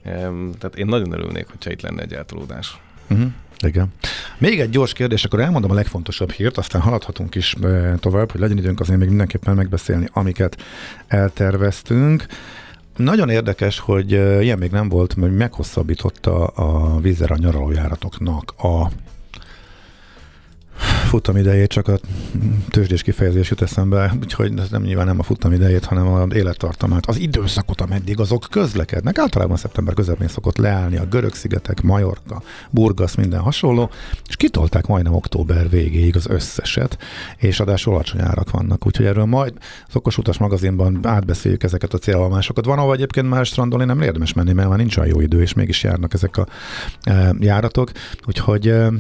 Tehát 0.04 0.76
én 0.76 0.86
nagyon 0.86 1.12
örülnék, 1.12 1.48
hogyha 1.48 1.72
itt 1.72 1.82
lenne 1.82 2.02
egy 2.02 2.14
eltolódás. 2.14 2.80
Uh-huh. 3.10 3.32
Igen. 3.66 3.94
Még 4.38 4.60
egy 4.60 4.70
gyors 4.70 4.94
kérdés, 4.94 5.24
akkor 5.26 5.40
elmondom 5.40 5.72
a 5.72 5.74
legfontosabb 5.74 6.32
hírt, 6.32 6.58
aztán 6.58 6.82
haladhatunk 6.82 7.36
is 7.36 7.56
tovább, 8.00 8.32
hogy 8.32 8.42
legyen 8.42 8.58
időnk 8.58 8.80
azért 8.80 9.00
még 9.00 9.08
mindenképpen 9.08 9.56
megbeszélni, 9.56 10.10
amiket 10.14 10.62
elterveztünk. 11.08 12.26
nagyon 12.96 13.30
érdekes, 13.30 13.80
hogy 13.80 14.12
ilyen 14.12 14.58
még 14.58 14.72
nem 14.72 14.90
volt, 14.90 15.16
mert 15.16 15.38
meghosszabbította 15.38 16.46
a 16.48 17.00
vízzel 17.00 17.32
a 17.32 17.38
nyaralójáratoknak 17.38 18.54
a 18.58 18.90
futam 20.80 21.38
idejét, 21.38 21.70
csak 21.70 21.88
a 21.88 22.00
tőzsdés 22.70 23.02
kifejezés 23.02 23.50
jut 23.50 23.62
eszembe, 23.62 24.14
úgyhogy 24.22 24.60
ez 24.60 24.70
nem 24.70 24.82
nyilván 24.82 25.06
nem 25.06 25.20
a 25.20 25.24
futam 25.24 25.52
idejét, 25.52 25.86
hanem 25.86 26.08
a 26.08 26.26
élettartamát, 26.34 27.06
az 27.06 27.18
időszakot, 27.18 27.82
ameddig 27.82 28.20
azok 28.20 28.48
közlekednek. 28.52 29.18
Általában 29.18 29.58
szeptember 29.58 29.94
közepén 29.94 30.28
szokott 30.28 30.58
leállni 30.58 30.98
a 30.98 31.06
Görög-szigetek, 31.06 31.82
Majorka, 31.82 32.42
Burgas, 32.70 33.16
minden 33.16 33.40
hasonló, 33.40 33.90
és 34.28 34.36
kitolták 34.36 34.88
majdnem 34.88 35.14
október 35.14 35.70
végéig 35.70 36.16
az 36.16 36.28
összeset, 36.28 36.98
és 37.38 37.60
adásul 37.60 37.94
alacsony 37.94 38.22
árak 38.22 38.52
vannak. 38.52 38.86
Úgyhogy 38.86 39.06
erről 39.06 39.26
majd 39.26 39.54
az 39.88 39.96
Okos 39.96 40.18
Utas 40.18 40.38
magazinban 40.38 41.00
átbeszéljük 41.04 41.64
ezeket 41.64 41.94
a 41.94 41.98
célállomásokat. 41.98 42.66
Van, 42.66 42.78
ahol 42.78 42.94
egyébként 42.94 43.30
már 43.30 43.46
strandolni 43.46 43.86
nem 43.86 44.02
érdemes 44.02 44.34
menni, 44.34 44.54
mert 44.54 44.70
már 44.70 44.78
nincs 44.78 44.98
olyan 44.98 45.10
jó 45.10 45.20
idő, 45.20 45.42
és 45.42 45.54
mégis 45.54 45.84
járnak 45.84 46.14
ezek 46.14 46.38
a 46.38 46.48
e, 47.04 47.36
járatok. 47.40 47.92
Úgyhogy 48.26 48.68
e, 48.68 48.92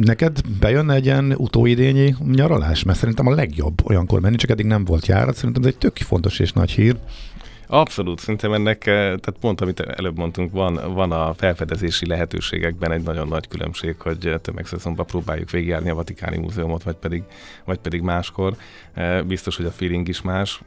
neked 0.00 0.40
bejönne 0.60 0.94
egy 0.94 1.04
ilyen 1.04 1.27
utóidényi 1.36 2.14
nyaralás? 2.32 2.82
Mert 2.82 2.98
szerintem 2.98 3.26
a 3.26 3.34
legjobb 3.34 3.86
olyankor 3.88 4.20
menni, 4.20 4.36
csak 4.36 4.50
eddig 4.50 4.66
nem 4.66 4.84
volt 4.84 5.06
járat. 5.06 5.36
Szerintem 5.36 5.62
ez 5.62 5.68
egy 5.68 5.78
tök 5.78 5.96
fontos 5.96 6.38
és 6.38 6.52
nagy 6.52 6.70
hír. 6.70 6.96
Abszolút, 7.70 8.18
szerintem 8.18 8.52
ennek, 8.52 8.86
eh, 8.86 8.94
tehát 8.94 9.36
pont 9.40 9.60
amit 9.60 9.80
előbb 9.80 10.16
mondtunk, 10.16 10.52
van, 10.52 10.94
van 10.94 11.12
a 11.12 11.34
felfedezési 11.34 12.06
lehetőségekben 12.06 12.92
egy 12.92 13.02
nagyon 13.02 13.28
nagy 13.28 13.48
különbség, 13.48 13.94
hogy 13.98 14.34
tömegszezonban 14.42 15.06
próbáljuk 15.06 15.50
végigjárni 15.50 15.90
a 15.90 15.94
Vatikáni 15.94 16.38
Múzeumot, 16.38 16.82
vagy 16.82 16.94
pedig, 16.94 17.22
vagy 17.64 17.78
pedig 17.78 18.00
máskor. 18.00 18.56
Eh, 18.94 19.22
biztos, 19.22 19.56
hogy 19.56 19.66
a 19.66 19.70
feeling 19.70 20.08
is 20.08 20.22
más. 20.22 20.60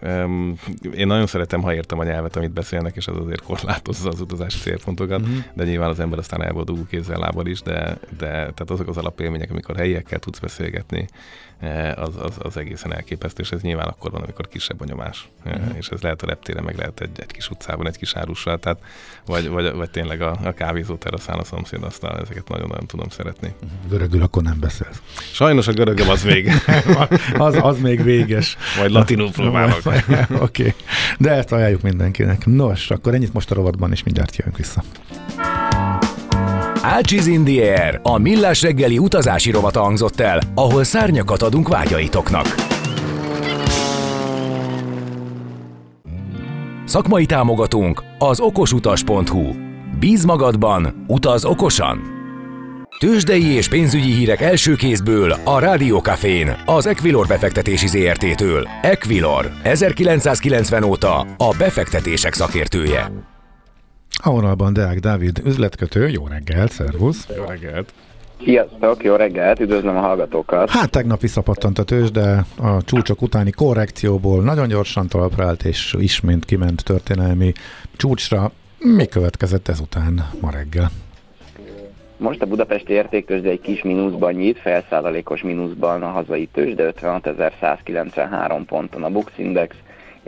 Én 0.96 1.08
nagyon 1.08 1.28
szeretem, 1.28 1.62
ha 1.62 1.74
értem 1.74 2.00
a 2.00 2.04
nyelvet, 2.04 2.36
amit 2.36 2.52
beszélnek, 2.52 2.96
és 2.96 3.08
az 3.08 3.18
azért 3.18 3.42
korlátozza 3.42 4.10
az 4.10 4.22
utazási 4.22 4.60
célpontokat, 4.60 5.22
uh-huh. 5.22 5.36
de 5.54 5.64
nyilván 5.64 5.90
az 5.90 6.00
ember 6.00 6.20
aztán 6.20 6.44
elboldogul 6.44 6.88
kézzel 6.88 7.20
lábbal 7.20 7.46
is, 7.46 7.62
de, 7.62 7.98
de 8.18 8.28
tehát 8.28 8.70
azok 8.70 8.88
az 8.88 8.98
alapélmények, 8.98 9.52
amikor 9.52 9.76
helyiekkel 9.76 10.20
tudsz 10.20 10.40
beszélgetni, 10.40 11.08
az, 11.96 12.16
az, 12.16 12.36
az 12.40 12.58
egészen 12.58 12.94
elképesztő, 12.94 13.42
és 13.42 13.52
ez 13.52 13.62
nyilván 13.62 13.88
akkor 13.88 14.12
van, 14.12 14.22
amikor 14.22 14.48
kisebb 14.48 14.82
a 14.82 14.86
nyomás. 14.86 15.30
Uh-huh. 15.46 15.78
És 15.78 15.88
ez 15.88 16.02
lehet 16.02 16.22
a 16.22 16.26
reptéren, 16.26 16.64
meg 16.64 16.78
lehet 16.78 17.02
egy, 17.02 17.10
egy 17.16 17.32
kis 17.32 17.50
utcában, 17.50 17.88
egy 17.88 17.98
kis 17.98 18.16
árussal, 18.16 18.60
tehát 18.60 18.80
vagy, 19.26 19.50
vagy, 19.50 19.74
vagy 19.74 19.90
tényleg 19.90 20.22
a, 20.22 20.38
a 20.44 20.54
kávézó 20.54 20.96
teraszán 20.96 21.40
a 21.40 21.44
szomszéd 21.44 21.84
aztán 21.84 22.20
ezeket 22.20 22.50
nagyon-nagyon 22.50 22.88
tudom 22.88 23.10
szeretni. 23.10 23.54
Mhm. 23.62 23.90
Görögül 23.90 24.22
akkor 24.22 24.44
nem 24.44 24.60
beszélsz. 24.60 25.02
Sajnos 25.32 25.68
a 25.68 25.72
görögöm 25.72 26.10
az 26.10 26.24
még. 26.24 26.52
az, 27.38 27.58
az 27.62 27.80
még 27.80 28.04
véges. 28.04 28.58
Majd 28.78 28.92
latinul 28.92 29.32
próbálok. 29.32 29.82
Oké, 29.86 30.30
okay. 30.40 30.74
de 31.18 31.32
ezt 31.32 31.52
ajánljuk 31.52 31.82
mindenkinek. 31.82 32.46
Nos, 32.46 32.92
akkor 32.92 33.14
ennyit 33.14 33.34
most 33.34 33.52
a 33.52 33.56
rovatban, 33.56 33.92
és 33.92 34.04
mindjárt 34.04 34.36
jövünk 34.36 34.58
vissza. 34.58 34.84
Ácsiz 36.84 37.28
in 37.28 37.44
the 37.44 37.84
Air, 37.84 38.00
a 38.04 38.18
millás 38.18 38.62
reggeli 38.62 38.98
utazási 38.98 39.52
rovata 39.52 39.82
hangzott 39.82 40.20
el, 40.20 40.40
ahol 40.56 40.84
szárnyakat 40.84 41.42
adunk 41.42 41.68
vágyaitoknak. 41.68 42.56
Szakmai 46.86 47.26
támogatunk 47.26 48.04
az 48.18 48.40
okosutas.hu. 48.40 49.54
Bíz 50.00 50.24
magadban, 50.24 51.06
utaz 51.08 51.46
okosan! 51.46 52.00
Tőzsdei 53.00 53.46
és 53.46 53.68
pénzügyi 53.68 54.12
hírek 54.12 54.42
első 54.42 54.76
kézből 54.76 55.36
a 55.44 55.60
Rádiókafén, 55.60 56.56
az 56.66 56.86
Equilor 56.86 57.28
befektetési 57.28 57.88
ZRT-től. 57.88 58.68
Equilor, 58.82 59.52
1990 59.64 60.84
óta 60.84 61.20
a 61.38 61.56
befektetések 61.58 62.34
szakértője. 62.34 63.31
A 64.24 64.32
vonalban 64.32 64.74
Deák 64.74 65.00
Dávid, 65.00 65.42
üzletkötő, 65.46 66.10
jó 66.10 66.28
reggelt, 66.28 66.72
szervusz! 66.72 67.28
Jó 67.38 67.44
reggelt! 67.44 67.94
Sziasztok, 68.44 69.04
jó 69.04 69.16
reggelt, 69.16 69.60
üdvözlöm 69.60 69.98
a 69.98 70.00
hallgatókat! 70.00 70.70
Hát 70.70 70.90
tegnap 70.90 71.22
visszapattant 71.22 71.80
a 71.80 71.84
tőzs, 71.84 72.12
de 72.12 72.46
a 72.58 72.84
csúcsok 72.84 73.22
utáni 73.22 73.52
korrekcióból 73.52 74.44
nagyon 74.44 74.68
gyorsan 74.68 75.08
talpra 75.08 75.46
állt, 75.46 75.64
és 75.64 75.96
ismét 76.00 76.46
kiment 76.46 76.84
történelmi 76.84 77.52
csúcsra. 77.96 78.52
Mi 78.78 79.06
következett 79.06 79.68
ezután 79.68 80.30
ma 80.42 80.52
reggel? 80.52 80.90
Most 82.18 82.42
a 82.42 82.46
budapesti 82.46 82.94
értéktőzsde 82.94 83.50
egy 83.50 83.62
kis 83.62 83.82
mínuszban 83.82 84.34
nyit, 84.34 84.60
felszázalékos 84.60 85.42
mínuszban 85.42 86.04
a 86.04 86.08
hazai 86.08 86.50
tőzsde 86.54 86.94
56.193 87.02 88.62
ponton 88.68 89.04
a 89.04 89.10
Bux 89.10 89.32
Index, 89.36 89.76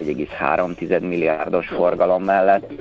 1,3 0.06 1.02
milliárdos 1.02 1.68
forgalom 1.68 2.24
mellett, 2.24 2.72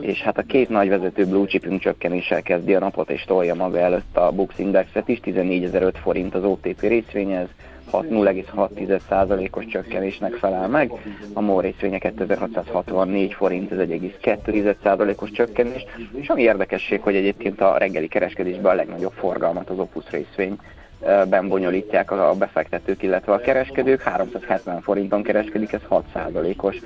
és 0.00 0.22
hát 0.22 0.38
a 0.38 0.42
két 0.42 0.68
nagy 0.68 0.88
vezető 0.88 1.26
blue 1.26 1.46
chipünk 1.46 1.80
csökkenéssel 1.80 2.42
kezdi 2.42 2.74
a 2.74 2.78
napot, 2.78 3.10
és 3.10 3.24
tolja 3.24 3.54
maga 3.54 3.78
előtt 3.78 4.16
a 4.16 4.32
Bux 4.32 4.58
Indexet 4.58 5.08
is, 5.08 5.20
14.005 5.24 5.92
forint 6.02 6.34
az 6.34 6.44
OTP 6.44 6.80
részvényez, 6.80 7.48
0,6%-os 7.92 9.66
csökkenésnek 9.66 10.32
felel 10.32 10.68
meg, 10.68 10.92
a 11.32 11.40
MOL 11.40 11.62
részvénye 11.62 11.98
2664 11.98 13.32
forint, 13.32 13.72
ez 13.72 13.78
1,2%-os 13.78 15.30
csökkenés, 15.30 15.84
és 16.14 16.28
ami 16.28 16.42
érdekesség, 16.42 17.00
hogy 17.00 17.16
egyébként 17.16 17.60
a 17.60 17.78
reggeli 17.78 18.08
kereskedésben 18.08 18.72
a 18.72 18.74
legnagyobb 18.74 19.12
forgalmat 19.12 19.70
az 19.70 19.78
Opus 19.78 20.10
részvény 20.10 20.58
ben 21.00 21.48
bonyolítják 21.48 22.10
a 22.10 22.34
befektetők, 22.38 23.02
illetve 23.02 23.32
a 23.32 23.38
kereskedők. 23.38 24.02
370 24.02 24.80
forinton 24.80 25.22
kereskedik, 25.22 25.72
ez 25.72 25.80
6%-os 25.90 26.76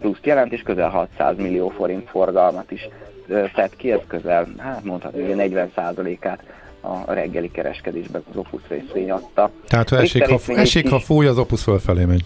pluszt 0.00 0.26
jelent, 0.26 0.52
és 0.52 0.62
közel 0.62 0.88
600 0.88 1.36
millió 1.36 1.68
forint 1.68 2.08
forgalmat 2.08 2.70
is 2.70 2.88
tett 3.54 3.76
ki, 3.76 3.92
ez 3.92 4.00
közel, 4.06 4.46
hát 4.58 4.84
mondhatni, 4.84 5.22
hogy 5.22 5.50
40%-át 5.52 6.42
a 6.80 7.12
reggeli 7.12 7.50
kereskedésben 7.50 8.22
az 8.30 8.36
Opus 8.36 8.60
részvény 8.68 9.10
adta. 9.10 9.50
Tehát 9.68 9.88
ha 9.88 9.96
esik, 9.96 10.26
ha, 10.26 10.38
esik, 10.54 10.88
ha 10.88 10.98
fúj, 10.98 11.26
az 11.26 11.38
Opus 11.38 11.62
fölfelé 11.62 12.04
megy. 12.04 12.24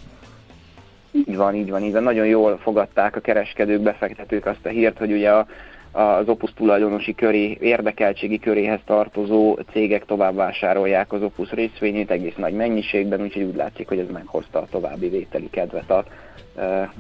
Így 1.13 1.37
van, 1.37 1.55
így 1.55 1.71
van, 1.71 1.83
így 1.83 1.93
van. 1.93 2.03
Nagyon 2.03 2.27
jól 2.27 2.59
fogadták 2.63 3.17
a 3.17 3.21
kereskedők, 3.21 3.81
befektetők 3.81 4.47
azt 4.47 4.67
a 4.67 4.69
hírt, 4.69 4.99
hogy 4.99 5.13
ugye 5.13 5.31
a 5.31 5.47
az 5.93 6.29
Opus 6.29 6.53
tulajdonosi 6.53 7.15
köré, 7.15 7.57
érdekeltségi 7.61 8.39
köréhez 8.39 8.81
tartozó 8.85 9.59
cégek 9.73 10.05
tovább 10.05 10.35
vásárolják 10.35 11.13
az 11.13 11.23
Opus 11.23 11.51
részvényét 11.51 12.11
egész 12.11 12.35
nagy 12.37 12.55
mennyiségben, 12.55 13.21
úgyhogy 13.21 13.43
úgy 13.43 13.57
látszik, 13.57 13.89
hogy 13.89 13.99
ez 13.99 14.09
meghozta 14.13 14.59
a 14.59 14.67
további 14.71 15.09
vételi 15.09 15.51
kedvet 15.51 15.91
a, 15.91 16.05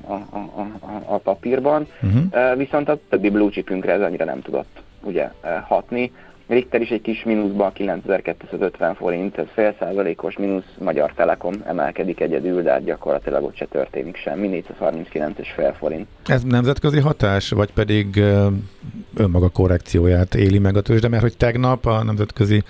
a, 0.06 0.12
a, 0.12 0.61
a, 0.80 1.02
a 1.04 1.18
papírban. 1.18 1.87
Uh-huh. 2.02 2.56
Viszont 2.56 2.88
a 2.88 2.99
többi 3.08 3.30
blue 3.30 3.50
chipünkre 3.50 3.92
ez 3.92 4.00
annyira 4.00 4.25
nem 4.25 4.40
tudott 4.40 4.82
ugye 5.02 5.28
hatni. 5.66 6.12
Richter 6.46 6.80
is 6.80 6.90
egy 6.90 7.00
kis 7.00 7.25
mínuszban, 7.25 7.72
9250 7.72 8.94
forint, 8.94 9.38
ez 9.38 9.46
fél 9.54 9.75
százalékos 9.78 10.37
mínusz, 10.37 10.75
Magyar 10.78 11.12
Telekom 11.12 11.54
emelkedik 11.66 12.20
egyedül, 12.20 12.62
de 12.62 12.70
hát 12.70 12.84
gyakorlatilag 12.84 13.44
ott 13.44 13.56
se 13.56 13.66
történik 13.66 14.16
semmi, 14.16 14.64
439,5 14.80 15.75
forint. 15.78 16.06
Ez 16.26 16.42
nemzetközi 16.42 17.00
hatás, 17.00 17.50
vagy 17.50 17.72
pedig 17.72 18.22
önmaga 19.16 19.49
korrekcióját 19.49 20.34
éli 20.34 20.58
meg 20.58 20.76
a 20.76 20.80
tőzsde, 20.80 21.08
mert 21.08 21.22
hogy 21.22 21.37
tegnap 21.37 21.87
a 21.87 22.02
nemzetközi 22.02 22.62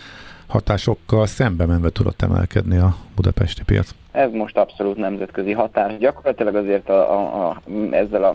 hatásokkal 0.47 1.26
szembe 1.26 1.67
menve 1.67 1.91
tudott 1.91 2.23
emelkedni 2.23 2.76
a 2.76 2.97
budapesti 3.14 3.62
piac? 3.64 3.95
Ez 4.12 4.31
most 4.33 4.57
abszolút 4.57 4.97
nemzetközi 4.97 5.52
hatás. 5.52 5.99
Gyakorlatilag 5.99 6.54
azért 6.54 6.88
a, 6.88 7.12
a, 7.12 7.49
a, 7.49 7.62
ezzel, 7.90 8.25
a, 8.25 8.35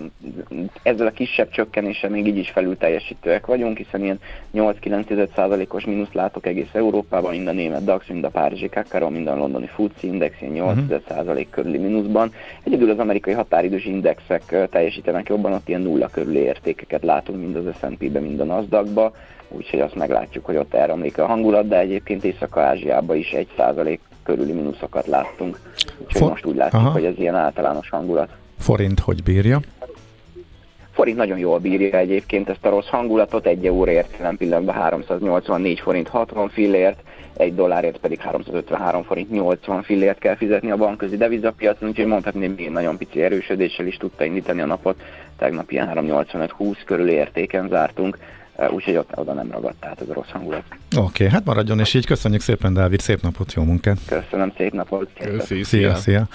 ezzel 0.83 1.07
a 1.07 1.11
kisebb 1.11 1.49
csökkenéssel 1.49 2.09
még 2.09 2.27
így 2.27 2.37
is 2.37 2.49
felül 2.49 2.77
teljesítőek 2.77 3.45
vagyunk, 3.45 3.77
hiszen 3.77 4.03
ilyen 4.03 4.19
8-9%-os 4.53 5.85
mínusz 5.85 6.11
látok 6.11 6.45
egész 6.45 6.69
Európában, 6.73 7.31
mind 7.31 7.47
a 7.47 7.51
német 7.51 7.83
DAX, 7.83 8.07
mind 8.07 8.23
a 8.23 8.29
Párizsi 8.29 8.69
Kakaro, 8.69 9.09
mind 9.09 9.27
a 9.27 9.35
londoni 9.35 9.67
FTSE 9.67 10.07
Index 10.07 10.41
ilyen 10.41 10.77
8% 10.89 11.01
uh-huh. 11.09 11.41
körüli 11.49 11.77
mínuszban. 11.77 12.33
Egyedül 12.63 12.89
az 12.89 12.99
amerikai 12.99 13.33
határidős 13.33 13.85
indexek 13.85 14.69
teljesítenek 14.69 15.29
jobban, 15.29 15.53
ott 15.53 15.69
ilyen 15.69 15.81
nulla 15.81 16.07
körüli 16.07 16.39
értékeket 16.39 17.03
látunk 17.03 17.39
mind 17.39 17.55
az 17.55 17.75
S&P-be, 17.77 18.19
mind 18.19 18.39
a 18.39 18.43
Nasdaq-ba 18.43 19.11
úgyhogy 19.49 19.79
azt 19.79 19.95
meglátjuk, 19.95 20.45
hogy 20.45 20.55
ott 20.55 20.73
elromlik 20.73 21.17
a 21.17 21.25
hangulat, 21.25 21.67
de 21.67 21.79
egyébként 21.79 22.23
Észak-Ázsiában 22.23 23.15
is 23.15 23.31
egy 23.31 23.47
százalék 23.57 23.99
körüli 24.27 24.51
mínuszokat 24.51 25.07
láttunk. 25.07 25.59
Úgyhogy 25.97 26.21
For- 26.21 26.29
most 26.29 26.45
úgy 26.45 26.55
látjuk, 26.55 26.81
Aha. 26.81 26.91
hogy 26.91 27.05
ez 27.05 27.17
ilyen 27.17 27.35
általános 27.35 27.89
hangulat. 27.89 28.29
Forint 28.59 28.99
hogy 28.99 29.23
bírja? 29.23 29.59
Forint 30.91 31.17
nagyon 31.17 31.37
jól 31.37 31.59
bírja 31.59 31.97
egyébként 31.97 32.49
ezt 32.49 32.65
a 32.65 32.69
rossz 32.69 32.87
hangulatot, 32.87 33.45
egy 33.45 33.65
euróért 33.65 34.17
jelen 34.17 34.37
pillanatban 34.37 34.75
384 34.75 35.79
forint 35.79 36.07
60 36.07 36.49
fillért, 36.49 36.99
egy 37.33 37.55
dollárért 37.55 37.97
pedig 37.97 38.19
353 38.19 39.03
forint 39.03 39.31
80 39.31 39.83
fillért 39.83 40.19
kell 40.19 40.35
fizetni 40.35 40.71
a 40.71 40.77
bankközi 40.77 41.17
devizapiacon, 41.17 41.89
úgyhogy 41.89 42.05
mondhatni, 42.05 42.47
hogy 42.47 42.71
nagyon 42.71 42.97
pici 42.97 43.21
erősödéssel 43.21 43.85
is 43.85 43.97
tudta 43.97 44.23
indítani 44.23 44.61
a 44.61 44.65
napot. 44.65 45.01
Tegnap 45.37 45.71
ilyen 45.71 45.91
385-20 45.93 46.77
körül 46.85 47.09
értéken 47.09 47.67
zártunk 47.67 48.17
úgyhogy 48.69 48.95
ott 48.95 49.09
oda 49.15 49.33
nem 49.33 49.51
ragadt 49.51 49.85
át 49.85 50.01
ez 50.01 50.09
a 50.09 50.13
rossz 50.13 50.29
hangulat. 50.31 50.63
Oké, 50.69 50.99
okay, 50.99 51.27
hát 51.27 51.45
maradjon, 51.45 51.79
és 51.79 51.93
így 51.93 52.05
köszönjük 52.05 52.41
szépen, 52.41 52.73
Dávid, 52.73 52.99
szép 52.99 53.21
napot, 53.21 53.53
jó 53.53 53.63
munkát! 53.63 53.97
Köszönöm, 54.05 54.53
szép 54.57 54.73
napot! 54.73 55.09
Köszi, 55.19 55.63
szia, 55.63 55.95
szia! 55.95 56.27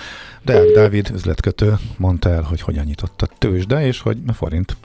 Deák 0.44 0.70
Dávid, 0.74 1.10
üzletkötő, 1.14 1.74
mondta 1.98 2.30
el, 2.30 2.42
hogy 2.42 2.60
hogyan 2.60 2.84
nyitott 2.84 3.22
a 3.22 3.26
tőzsde, 3.38 3.86
és 3.86 4.00
hogy 4.00 4.18
a 4.26 4.32
forint 4.32 4.76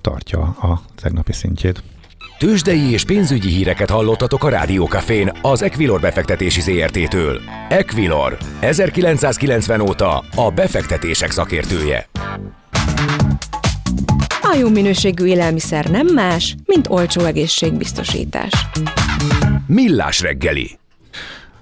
tartja 0.00 0.40
a 0.40 0.80
tegnapi 1.02 1.32
szintjét. 1.32 1.82
Tőzsdei 2.38 2.92
és 2.92 3.04
pénzügyi 3.04 3.48
híreket 3.48 3.90
hallottatok 3.90 4.44
a 4.44 4.48
Rádiókafén 4.48 5.32
az 5.42 5.62
Equilor 5.62 6.00
befektetési 6.00 6.60
ZRT-től. 6.60 7.40
Equilor, 7.68 8.36
1990 8.60 9.80
óta 9.80 10.24
a 10.36 10.50
befektetések 10.50 11.30
szakértője. 11.30 12.06
A 14.54 14.56
jó 14.56 14.68
minőségű 14.68 15.24
élelmiszer 15.24 15.90
nem 15.90 16.06
más, 16.06 16.56
mint 16.66 16.88
olcsó 16.88 17.24
egészségbiztosítás. 17.24 18.52
Millás 19.66 20.20
reggeli. 20.20 20.78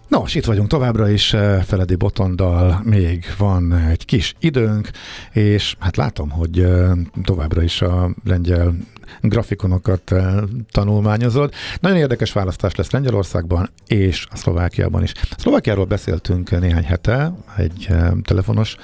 Nos, 0.08 0.34
itt 0.34 0.44
vagyunk 0.44 0.68
továbbra 0.68 1.08
is, 1.08 1.32
eh, 1.32 1.62
Feledi 1.62 1.94
Botondal 1.94 2.80
még 2.84 3.24
van 3.38 3.72
egy 3.72 4.04
kis 4.04 4.34
időnk, 4.38 4.90
és 5.32 5.76
hát 5.78 5.96
látom, 5.96 6.30
hogy 6.30 6.58
eh, 6.58 6.90
továbbra 7.24 7.62
is 7.62 7.82
a 7.82 8.14
lengyel 8.24 8.74
grafikonokat 9.20 10.12
eh, 10.12 10.34
tanulmányozod. 10.70 11.52
Nagyon 11.80 11.96
érdekes 11.98 12.32
választás 12.32 12.74
lesz 12.74 12.90
Lengyelországban 12.90 13.70
és 13.86 14.26
a 14.30 14.36
Szlovákiában 14.36 15.02
is. 15.02 15.12
A 15.14 15.34
Szlovákiáról 15.38 15.84
beszéltünk 15.84 16.60
néhány 16.60 16.84
hete 16.84 17.32
egy 17.56 17.86
eh, 17.88 18.10
telefonos 18.22 18.76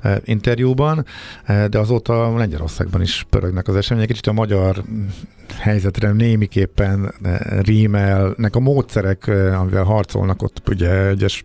eh, 0.00 0.16
interjúban, 0.24 1.04
de 1.68 1.78
azóta 1.78 2.36
Lengyelországban 2.36 3.02
is 3.02 3.26
pörögnek 3.30 3.68
az 3.68 3.76
események. 3.76 4.08
Kicsit 4.08 4.26
a 4.26 4.32
magyar 4.32 4.82
mm, 4.90 5.06
helyzetre 5.58 6.12
némiképpen 6.12 7.14
rímelnek 7.62 8.56
a 8.56 8.60
módszerek, 8.60 9.26
amivel 9.58 9.84
harcolnak 9.84 10.42
ott 10.42 10.68
ugye 10.68 11.06
egyes 11.06 11.44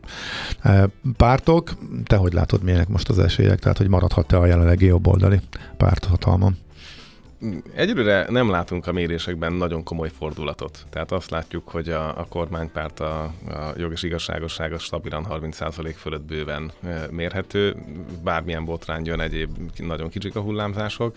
pártok. 1.18 1.72
Te 2.04 2.16
hogy 2.16 2.34
látod, 2.34 2.64
milyenek 2.64 2.88
most 2.88 3.10
az 3.10 3.20
esélyek? 3.20 3.60
Tehát, 3.60 3.78
hogy 3.78 3.88
maradhat-e 3.88 4.38
a 4.38 4.46
jelenlegi 4.46 4.86
jobboldali 4.86 5.40
párthatalma? 5.78 6.52
Egyelőre 7.76 8.26
nem 8.30 8.50
látunk 8.50 8.88
a 8.88 8.92
mérésekben 8.92 9.54
nagyon 9.54 9.84
komoly 9.84 10.10
fordulatot. 10.10 10.86
Tehát 10.90 11.12
azt 11.12 11.30
látjuk, 11.30 11.70
hogy 11.70 11.90
a, 11.90 12.20
a 12.20 12.26
kormánypárt 12.30 13.00
a, 13.00 13.24
a 13.24 13.74
jog 13.78 13.92
és 13.92 14.04
igazságosság 14.04 14.74
az 14.74 14.82
stabilan 14.82 15.26
30% 15.30 15.94
fölött 15.98 16.22
bőven 16.22 16.72
mérhető. 17.10 17.76
Bármilyen 18.24 18.66
botrány 18.66 19.06
jön, 19.06 19.20
egyéb 19.20 19.58
nagyon 19.78 20.10
kicsik 20.10 20.36
a 20.36 20.42
hullámzások. 20.42 21.16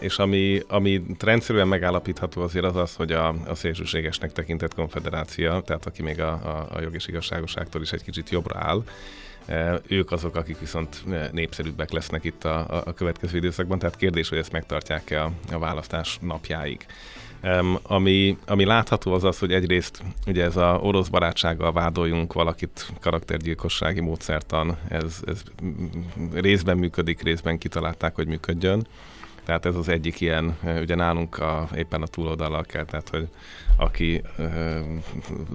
És 0.00 0.18
ami, 0.18 0.60
ami 0.68 1.02
rendszerűen 1.18 1.68
megállapítható 1.68 2.42
azért 2.42 2.64
az 2.64 2.76
az, 2.76 2.94
hogy 2.94 3.12
a, 3.12 3.28
a 3.28 3.54
szélsőségesnek 3.54 4.32
tekintett 4.32 4.74
konfederácia, 4.74 5.60
tehát 5.60 5.86
aki 5.86 6.02
még 6.02 6.20
a, 6.20 6.32
a, 6.32 6.66
a 6.76 6.80
jog 6.80 6.94
és 6.94 7.06
igazságosságtól 7.06 7.82
is 7.82 7.92
egy 7.92 8.02
kicsit 8.02 8.30
jobbra 8.30 8.58
áll, 8.58 8.82
ők 9.88 10.12
azok, 10.12 10.36
akik 10.36 10.58
viszont 10.58 11.04
népszerűbbek 11.32 11.90
lesznek 11.90 12.24
itt 12.24 12.44
a, 12.44 12.82
a 12.86 12.92
következő 12.92 13.36
időszakban, 13.36 13.78
tehát 13.78 13.96
kérdés, 13.96 14.28
hogy 14.28 14.38
ezt 14.38 14.52
megtartják-e 14.52 15.24
a, 15.24 15.32
a 15.52 15.58
választás 15.58 16.18
napjáig. 16.20 16.86
Um, 17.42 17.78
ami, 17.82 18.38
ami 18.46 18.64
látható 18.64 19.12
az 19.12 19.24
az, 19.24 19.38
hogy 19.38 19.52
egyrészt 19.52 20.02
ugye 20.26 20.44
ez 20.44 20.56
a 20.56 20.78
orosz 20.82 21.08
barátsággal 21.08 21.72
vádoljunk 21.72 22.32
valakit 22.32 22.92
karaktergyilkossági 23.00 24.00
módszertan, 24.00 24.76
ez, 24.88 25.20
ez 25.26 25.42
részben 26.32 26.78
működik, 26.78 27.22
részben 27.22 27.58
kitalálták, 27.58 28.14
hogy 28.14 28.26
működjön. 28.26 28.86
Tehát 29.50 29.66
ez 29.66 29.76
az 29.76 29.88
egyik 29.88 30.20
ilyen, 30.20 30.56
ugye 30.80 30.94
nálunk 30.94 31.38
a, 31.38 31.68
éppen 31.76 32.02
a 32.02 32.06
túloldallal 32.06 32.62
kell, 32.62 32.84
tehát 32.84 33.08
hogy 33.08 33.28
aki 33.76 34.22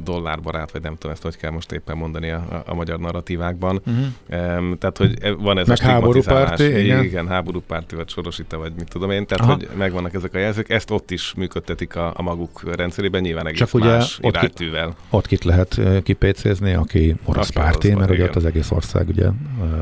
dollárbarát, 0.03 0.71
vagy 0.71 0.81
nem 0.81 0.93
tudom 0.93 1.11
ezt, 1.11 1.23
hogy 1.23 1.37
kell 1.37 1.51
most 1.51 1.71
éppen 1.71 1.97
mondani 1.97 2.29
a, 2.29 2.63
a 2.65 2.73
magyar 2.73 2.99
narratívákban. 2.99 3.81
Uh-huh. 3.85 4.77
Tehát, 4.77 4.97
hogy 4.97 5.35
van 5.37 5.57
ez 5.57 5.67
Meg 5.67 5.77
a 5.81 5.83
stigmatizálás. 5.83 6.59
igen. 6.59 7.03
igen, 7.03 7.27
háborúpárti, 7.27 7.95
vagy 7.95 8.09
sorosita, 8.09 8.57
vagy 8.57 8.73
mit 8.77 8.89
tudom 8.89 9.11
én. 9.11 9.25
Tehát, 9.25 9.43
Aha. 9.43 9.53
hogy 9.53 9.67
megvannak 9.77 10.13
ezek 10.13 10.33
a 10.33 10.37
jelzők. 10.37 10.69
Ezt 10.69 10.91
ott 10.91 11.11
is 11.11 11.33
működtetik 11.33 11.95
a, 11.95 12.13
a 12.15 12.21
maguk 12.21 12.75
rendszerében, 12.75 13.21
nyilván 13.21 13.47
egész 13.47 13.59
Csak 13.59 13.81
más 13.81 14.19
ugye 14.19 14.29
iránytűvel. 14.29 14.87
Ott, 14.87 14.93
ki, 14.93 15.01
ott 15.09 15.27
kit 15.27 15.43
lehet 15.43 15.79
kipécézni, 16.03 16.73
aki 16.73 17.15
orosz 17.23 17.47
aki 17.49 17.57
párti, 17.57 17.87
orosz, 17.87 17.99
mert 17.99 18.11
ugye 18.11 18.23
ott 18.23 18.35
az 18.35 18.45
egész 18.45 18.71
ország 18.71 19.07
ugye 19.07 19.27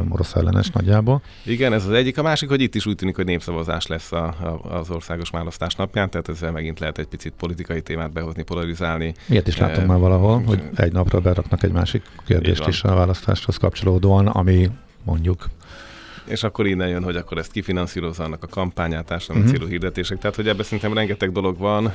orosz 0.10 0.36
ellenes 0.36 0.70
nagyjából. 0.70 1.22
Igen, 1.46 1.74
ez 1.74 1.86
az 1.86 1.92
egyik. 1.92 2.18
A 2.18 2.22
másik, 2.22 2.50
hogy 2.50 2.62
itt 2.62 2.76
is 2.76 2.86
úgy 2.86 2.96
tűnik, 2.96 3.16
hogy 3.16 3.26
népszavazás 3.26 3.88
lesz 3.88 4.03
a, 4.12 4.26
a, 4.26 4.78
az 4.78 4.90
országos 4.90 5.30
választás 5.30 5.76
napján, 5.76 6.10
tehát 6.10 6.30
ezzel 6.30 6.52
megint 6.52 6.80
lehet 6.80 6.98
egy 6.98 7.08
picit 7.08 7.34
politikai 7.38 7.82
témát 7.82 8.12
behozni 8.12 8.44
polarizálni. 8.44 9.14
Miért 9.26 9.48
is 9.48 9.58
látom 9.58 9.86
már 9.86 10.00
valahol, 10.00 10.42
hogy 10.42 10.64
egy 10.76 10.92
napra 10.92 11.20
beraknak 11.20 11.64
egy 11.64 11.72
másik 11.72 12.04
kérdést 12.26 12.68
is 12.68 12.84
a 12.84 12.96
választáshoz 12.96 13.58
kapcsolódóan, 13.58 14.28
ami 14.28 14.70
mondjuk 15.04 15.50
és 16.26 16.44
akkor 16.44 16.68
innen 16.68 16.88
jön, 16.88 17.04
hogy 17.04 17.16
akkor 17.16 17.38
ezt 17.38 17.52
kifinanszírozza 17.52 18.24
annak 18.24 18.44
a 18.44 18.48
kampányát, 18.48 19.06
társadalmi 19.06 19.44
uh-huh. 19.44 19.58
célú 19.58 19.72
hirdetések. 19.72 20.18
Tehát, 20.18 20.36
hogy 20.36 20.48
ebben 20.48 20.64
szerintem 20.64 20.94
rengeteg 20.94 21.32
dolog 21.32 21.58
van, 21.58 21.94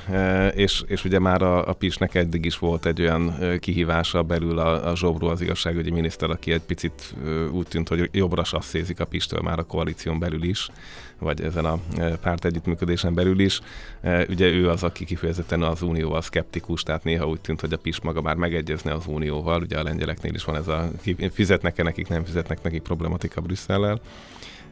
és, 0.54 0.82
és 0.86 1.04
ugye 1.04 1.18
már 1.18 1.42
a, 1.42 1.68
a 1.68 1.72
PIS-nek 1.72 2.14
eddig 2.14 2.44
is 2.44 2.58
volt 2.58 2.86
egy 2.86 3.00
olyan 3.00 3.34
kihívása 3.58 4.22
belül 4.22 4.58
a, 4.58 4.90
a 4.90 4.96
Zsobró, 4.96 5.28
az 5.28 5.40
igazságügyi 5.40 5.90
miniszter, 5.90 6.30
aki 6.30 6.52
egy 6.52 6.62
picit 6.62 7.14
úgy 7.50 7.66
tűnt, 7.66 7.88
hogy 7.88 8.08
jobbra 8.12 8.44
sasszézik 8.44 9.00
a 9.00 9.04
Pistől 9.04 9.40
már 9.40 9.58
a 9.58 9.62
koalíción 9.62 10.18
belül 10.18 10.42
is 10.42 10.70
vagy 11.18 11.42
ezen 11.42 11.64
a 11.64 11.78
e, 11.96 12.16
párt 12.16 12.44
együttműködésen 12.44 13.14
belül 13.14 13.40
is. 13.40 13.60
E, 14.00 14.26
ugye 14.28 14.46
ő 14.46 14.68
az, 14.68 14.82
aki 14.82 15.04
kifejezetten 15.04 15.62
az 15.62 15.82
unióval 15.82 16.22
szkeptikus, 16.22 16.82
tehát 16.82 17.04
néha 17.04 17.28
úgy 17.28 17.40
tűnt, 17.40 17.60
hogy 17.60 17.72
a 17.72 17.76
PIS 17.78 18.00
maga 18.00 18.20
már 18.20 18.36
megegyezne 18.36 18.92
az 18.92 19.06
unióval. 19.06 19.62
Ugye 19.62 19.78
a 19.78 19.82
lengyeleknél 19.82 20.34
is 20.34 20.44
van 20.44 20.56
ez 20.56 20.68
a 20.68 20.90
fizetnek-e 21.32 21.82
nekik, 21.82 22.08
nem 22.08 22.24
fizetnek 22.24 22.62
nekik 22.62 22.82
problematika 22.82 23.40
Brüsszellel. 23.40 24.00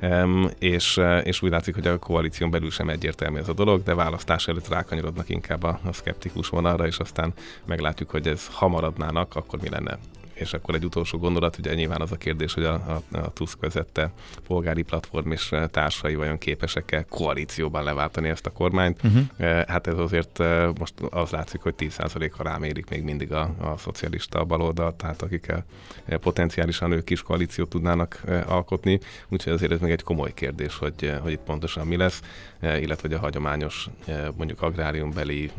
Um, 0.02 0.50
és, 0.58 0.96
e, 0.96 1.18
és 1.18 1.42
úgy 1.42 1.50
látszik, 1.50 1.74
hogy 1.74 1.86
a 1.86 1.98
koalíción 1.98 2.50
belül 2.50 2.70
sem 2.70 2.88
egyértelmű 2.88 3.38
ez 3.38 3.48
a 3.48 3.52
dolog, 3.52 3.82
de 3.82 3.94
választás 3.94 4.48
előtt 4.48 4.68
rákanyarodnak 4.68 5.28
inkább 5.28 5.62
a, 5.62 5.80
a 5.84 5.92
szkeptikus 5.92 6.48
vonalra, 6.48 6.86
és 6.86 6.98
aztán 6.98 7.32
meglátjuk, 7.64 8.10
hogy 8.10 8.26
ez 8.26 8.46
ha 8.52 8.68
maradnának, 8.68 9.36
akkor 9.36 9.60
mi 9.60 9.68
lenne 9.68 9.98
és 10.36 10.52
akkor 10.52 10.74
egy 10.74 10.84
utolsó 10.84 11.18
gondolat, 11.18 11.58
ugye 11.58 11.74
nyilván 11.74 12.00
az 12.00 12.12
a 12.12 12.16
kérdés, 12.16 12.54
hogy 12.54 12.64
a, 12.64 12.72
a, 12.72 13.16
a 13.16 13.32
Tusk 13.32 13.60
vezette 13.60 14.12
polgári 14.46 14.82
platform 14.82 15.30
és 15.30 15.54
társai 15.70 16.14
vajon 16.14 16.38
képesek-e 16.38 17.04
koalícióban 17.08 17.84
leváltani 17.84 18.28
ezt 18.28 18.46
a 18.46 18.50
kormányt. 18.50 19.00
Uh-huh. 19.04 19.64
Hát 19.66 19.86
ez 19.86 19.98
azért 19.98 20.40
eh, 20.40 20.68
most 20.78 20.94
az 21.10 21.30
látszik, 21.30 21.60
hogy 21.60 21.74
10%-a 21.78 22.42
rámérik 22.42 22.88
még 22.88 23.02
mindig 23.02 23.32
a, 23.32 23.54
a 23.58 23.76
szocialista 23.76 24.44
baloldal, 24.44 24.96
tehát 24.96 25.22
akik 25.22 25.48
eh, 25.48 26.18
potenciálisan 26.18 26.92
ők 26.92 27.10
is 27.10 27.22
koalíciót 27.22 27.68
tudnának 27.68 28.20
alkotni, 28.46 29.00
úgyhogy 29.28 29.52
azért 29.52 29.72
ez 29.72 29.80
még 29.80 29.90
egy 29.90 30.02
komoly 30.02 30.34
kérdés, 30.34 30.78
hogy, 30.78 31.12
hogy 31.22 31.32
itt 31.32 31.44
pontosan 31.44 31.86
mi 31.86 31.96
lesz, 31.96 32.20
illetve 32.60 33.08
hogy 33.08 33.12
a 33.12 33.18
hagyományos 33.18 33.88
mondjuk 34.36 34.62
agráriumbeli 34.62 35.50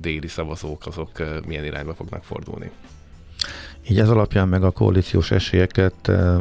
déli 0.00 0.28
szavazók 0.28 0.86
azok 0.86 1.10
milyen 1.46 1.64
irányba 1.64 1.94
fognak 1.94 2.24
fordulni. 2.24 2.70
Így 3.88 3.98
ez 3.98 4.08
alapján 4.08 4.48
meg 4.48 4.64
a 4.64 4.70
koalíciós 4.70 5.30
esélyeket 5.30 6.08
eh, 6.08 6.36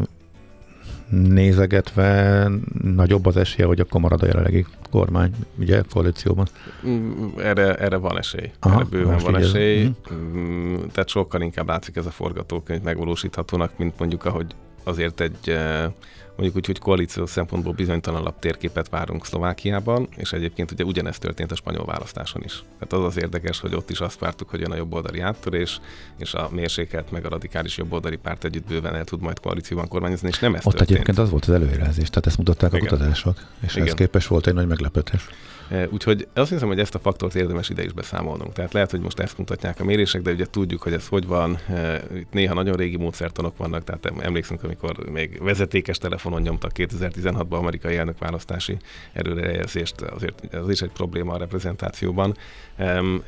nézegetve 1.09 2.47
nagyobb 2.81 3.25
az 3.25 3.37
esélye, 3.37 3.67
hogy 3.67 3.79
akkor 3.79 4.01
marad 4.01 4.21
a 4.23 4.25
jelenlegi 4.25 4.65
kormány, 4.91 5.31
ugye, 5.59 5.81
koalícióban? 5.93 6.47
Mm, 6.87 7.27
erre, 7.37 7.75
erre 7.75 7.97
van 7.97 8.17
esély. 8.17 8.51
Aha, 8.59 8.75
erre 8.75 8.85
bőven 8.89 9.17
van 9.17 9.35
esély. 9.35 9.81
Ez, 9.81 9.89
uh-huh. 10.11 10.91
Tehát 10.91 11.09
sokkal 11.09 11.41
inkább 11.41 11.67
látszik 11.67 11.95
ez 11.95 12.05
a 12.05 12.11
forgatókönyv 12.11 12.81
megvalósíthatónak, 12.81 13.77
mint 13.77 13.99
mondjuk 13.99 14.25
ahogy 14.25 14.45
azért 14.83 15.21
egy 15.21 15.49
eh, 15.49 15.91
mondjuk 16.35 16.55
úgy, 16.55 16.65
hogy 16.65 16.79
koalíciós 16.79 17.29
szempontból 17.29 17.73
bizonytalanabb 17.73 18.39
térképet 18.39 18.89
várunk 18.89 19.25
Szlovákiában, 19.25 20.07
és 20.15 20.33
egyébként 20.33 20.71
ugye 20.71 20.83
ugyanezt 20.83 21.19
történt 21.19 21.51
a 21.51 21.55
spanyol 21.55 21.85
választáson 21.85 22.41
is. 22.43 22.63
Tehát 22.79 23.05
az 23.05 23.15
az 23.15 23.21
érdekes, 23.23 23.59
hogy 23.59 23.75
ott 23.75 23.89
is 23.89 23.99
azt 23.99 24.19
vártuk, 24.19 24.49
hogy 24.49 24.59
jön 24.59 24.71
a 24.71 24.75
jobboldali 24.75 25.19
áttörés, 25.19 25.79
és 26.17 26.33
a 26.33 26.49
mérsékelt 26.51 27.11
meg 27.11 27.25
a 27.25 27.29
radikális 27.29 27.77
jobboldali 27.77 28.15
párt 28.15 28.43
együtt 28.43 28.67
bőven 28.67 28.95
el 28.95 29.03
tud 29.03 29.21
majd 29.21 29.39
koalícióban 29.39 29.87
kormányozni, 29.87 30.27
és 30.27 30.39
nem 30.39 30.55
ez 30.55 30.65
Ott 30.65 30.73
történt. 30.73 30.89
egyébként 30.89 31.17
az 31.17 31.29
volt 31.29 31.45
az 31.45 31.53
előjelzés, 31.53 32.09
tehát 32.09 32.25
ezt 32.25 32.37
mutatták 32.37 32.73
Igen. 32.73 32.85
a 32.85 32.89
kutatások, 32.89 33.37
és 33.65 33.75
Igen. 33.75 33.87
ez 33.87 33.93
képes 33.93 34.27
volt 34.27 34.47
egy 34.47 34.53
nagy 34.53 34.67
meglepetés. 34.67 35.27
E, 35.69 35.87
úgyhogy 35.91 36.27
azt 36.33 36.49
hiszem, 36.49 36.67
hogy 36.67 36.79
ezt 36.79 36.95
a 36.95 36.99
faktort 36.99 37.35
érdemes 37.35 37.69
ide 37.69 37.83
is 37.83 37.91
beszámolnunk. 37.91 38.53
Tehát 38.53 38.73
lehet, 38.73 38.91
hogy 38.91 38.99
most 38.99 39.19
ezt 39.19 39.37
mutatják 39.37 39.79
a 39.79 39.83
mérések, 39.83 40.21
de 40.21 40.31
ugye 40.31 40.45
tudjuk, 40.45 40.81
hogy 40.81 40.93
ez 40.93 41.07
hogy 41.07 41.25
van. 41.25 41.57
E, 41.69 42.01
itt 42.15 42.31
néha 42.31 42.53
nagyon 42.53 42.75
régi 42.75 42.97
módszertanok 42.97 43.57
vannak, 43.57 43.83
tehát 43.83 44.11
emlékszünk 44.19 44.63
amikor 44.63 45.09
még 45.11 45.43
vezetékes 45.43 45.97
telefonon 46.23 46.41
nyomtak 46.41 46.71
2016-ban 46.75 47.57
amerikai 47.57 47.97
elnökválasztási 47.97 48.77
erőrejelzést, 49.13 50.01
azért 50.01 50.53
az 50.53 50.69
is 50.69 50.81
egy 50.81 50.91
probléma 50.91 51.33
a 51.33 51.37
reprezentációban, 51.37 52.35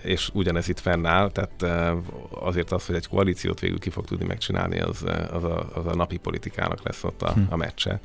és 0.02 0.30
ugyanez 0.34 0.70
itt 0.70 0.80
fennáll, 0.80 1.32
tehát 1.32 1.92
azért 2.30 2.72
az, 2.72 2.86
hogy 2.86 2.96
egy 2.96 3.08
koalíciót 3.08 3.60
végül 3.60 3.80
ki 3.80 3.90
fog 3.90 4.06
tudni 4.06 4.26
megcsinálni, 4.26 4.80
az, 4.80 5.06
az, 5.32 5.44
a, 5.44 5.70
az 5.74 5.86
a 5.86 5.96
napi 5.96 6.18
politikának 6.18 6.84
lesz 6.84 7.04
ott 7.04 7.22
a, 7.22 7.32
hm. 7.32 7.42
a 7.50 7.56
meccse. 7.56 8.00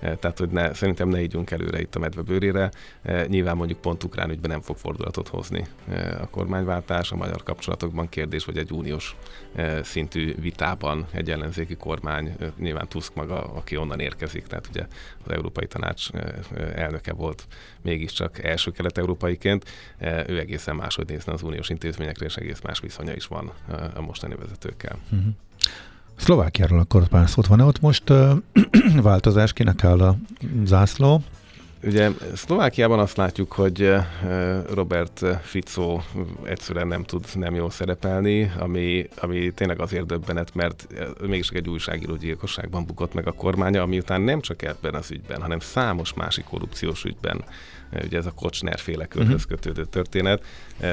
Eh, 0.00 0.16
tehát 0.16 0.38
hogy 0.38 0.48
ne, 0.48 0.74
szerintem 0.74 1.08
ne 1.08 1.22
ígyunk 1.22 1.50
előre 1.50 1.80
itt 1.80 1.94
a 1.94 1.98
medve 1.98 2.22
bőrére. 2.22 2.70
Eh, 3.02 3.26
nyilván 3.26 3.56
mondjuk 3.56 3.80
pont 3.80 4.04
ukrán 4.04 4.30
ügyben 4.30 4.50
nem 4.50 4.60
fog 4.60 4.76
fordulatot 4.76 5.28
hozni 5.28 5.66
eh, 5.88 6.22
a 6.22 6.28
kormányváltás, 6.30 7.12
a 7.12 7.16
magyar 7.16 7.42
kapcsolatokban 7.42 8.08
kérdés, 8.08 8.44
hogy 8.44 8.58
egy 8.58 8.70
uniós 8.70 9.16
szintű 9.82 10.34
vitában 10.34 11.06
egy 11.12 11.30
ellenzéki 11.30 11.76
kormány, 11.76 12.36
nyilván 12.58 12.88
Tusk 12.88 13.14
maga, 13.14 13.44
aki 13.44 13.76
onnan 13.76 14.00
érkezik, 14.00 14.46
tehát 14.46 14.66
ugye 14.70 14.86
az 15.24 15.32
Európai 15.32 15.66
Tanács 15.66 16.10
elnöke 16.74 17.12
volt 17.12 17.46
mégiscsak 17.82 18.44
első 18.44 18.70
kelet-európaiként, 18.70 19.64
ő 20.26 20.38
egészen 20.38 20.76
máshogy 20.76 21.08
nézne 21.08 21.32
az 21.32 21.42
uniós 21.42 21.68
intézményekre, 21.68 22.24
és 22.24 22.36
egész 22.36 22.60
más 22.60 22.80
viszonya 22.80 23.14
is 23.14 23.26
van 23.26 23.52
a 23.94 24.00
mostani 24.00 24.34
vezetőkkel. 24.34 24.98
Uh-huh. 25.12 25.34
Szlovákiáról 26.16 26.78
akkor 26.78 27.08
pár 27.08 27.28
szót 27.28 27.46
van-e 27.46 27.64
ott 27.64 27.80
most 27.80 28.12
változás, 29.02 29.52
kinek 29.52 29.84
áll 29.84 30.00
a 30.00 30.16
zászló? 30.64 31.22
Ugye 31.82 32.10
Szlovákiában 32.34 32.98
azt 32.98 33.16
látjuk, 33.16 33.52
hogy 33.52 33.92
Robert 34.74 35.24
Fico 35.42 36.00
egyszerűen 36.42 36.86
nem 36.86 37.02
tud 37.02 37.24
nem 37.34 37.54
jól 37.54 37.70
szerepelni, 37.70 38.52
ami, 38.58 39.08
ami 39.20 39.50
tényleg 39.54 39.80
azért 39.80 40.06
döbbenet, 40.06 40.54
mert 40.54 40.86
mégis 41.20 41.48
egy 41.48 41.68
újságíró 41.68 42.16
gyilkosságban 42.16 42.84
bukott 42.84 43.14
meg 43.14 43.26
a 43.26 43.32
kormánya, 43.32 43.82
ami 43.82 43.98
után 43.98 44.20
nem 44.20 44.40
csak 44.40 44.62
ebben 44.62 44.94
az 44.94 45.10
ügyben, 45.10 45.42
hanem 45.42 45.58
számos 45.58 46.14
másik 46.14 46.44
korrupciós 46.44 47.04
ügyben 47.04 47.44
ugye 48.04 48.18
ez 48.18 48.26
a 48.26 48.30
Kocsner 48.30 48.78
féle 48.78 49.06
körhöz 49.06 49.44
mhm. 49.44 49.48
kötődő 49.48 49.84
történet. 49.84 50.44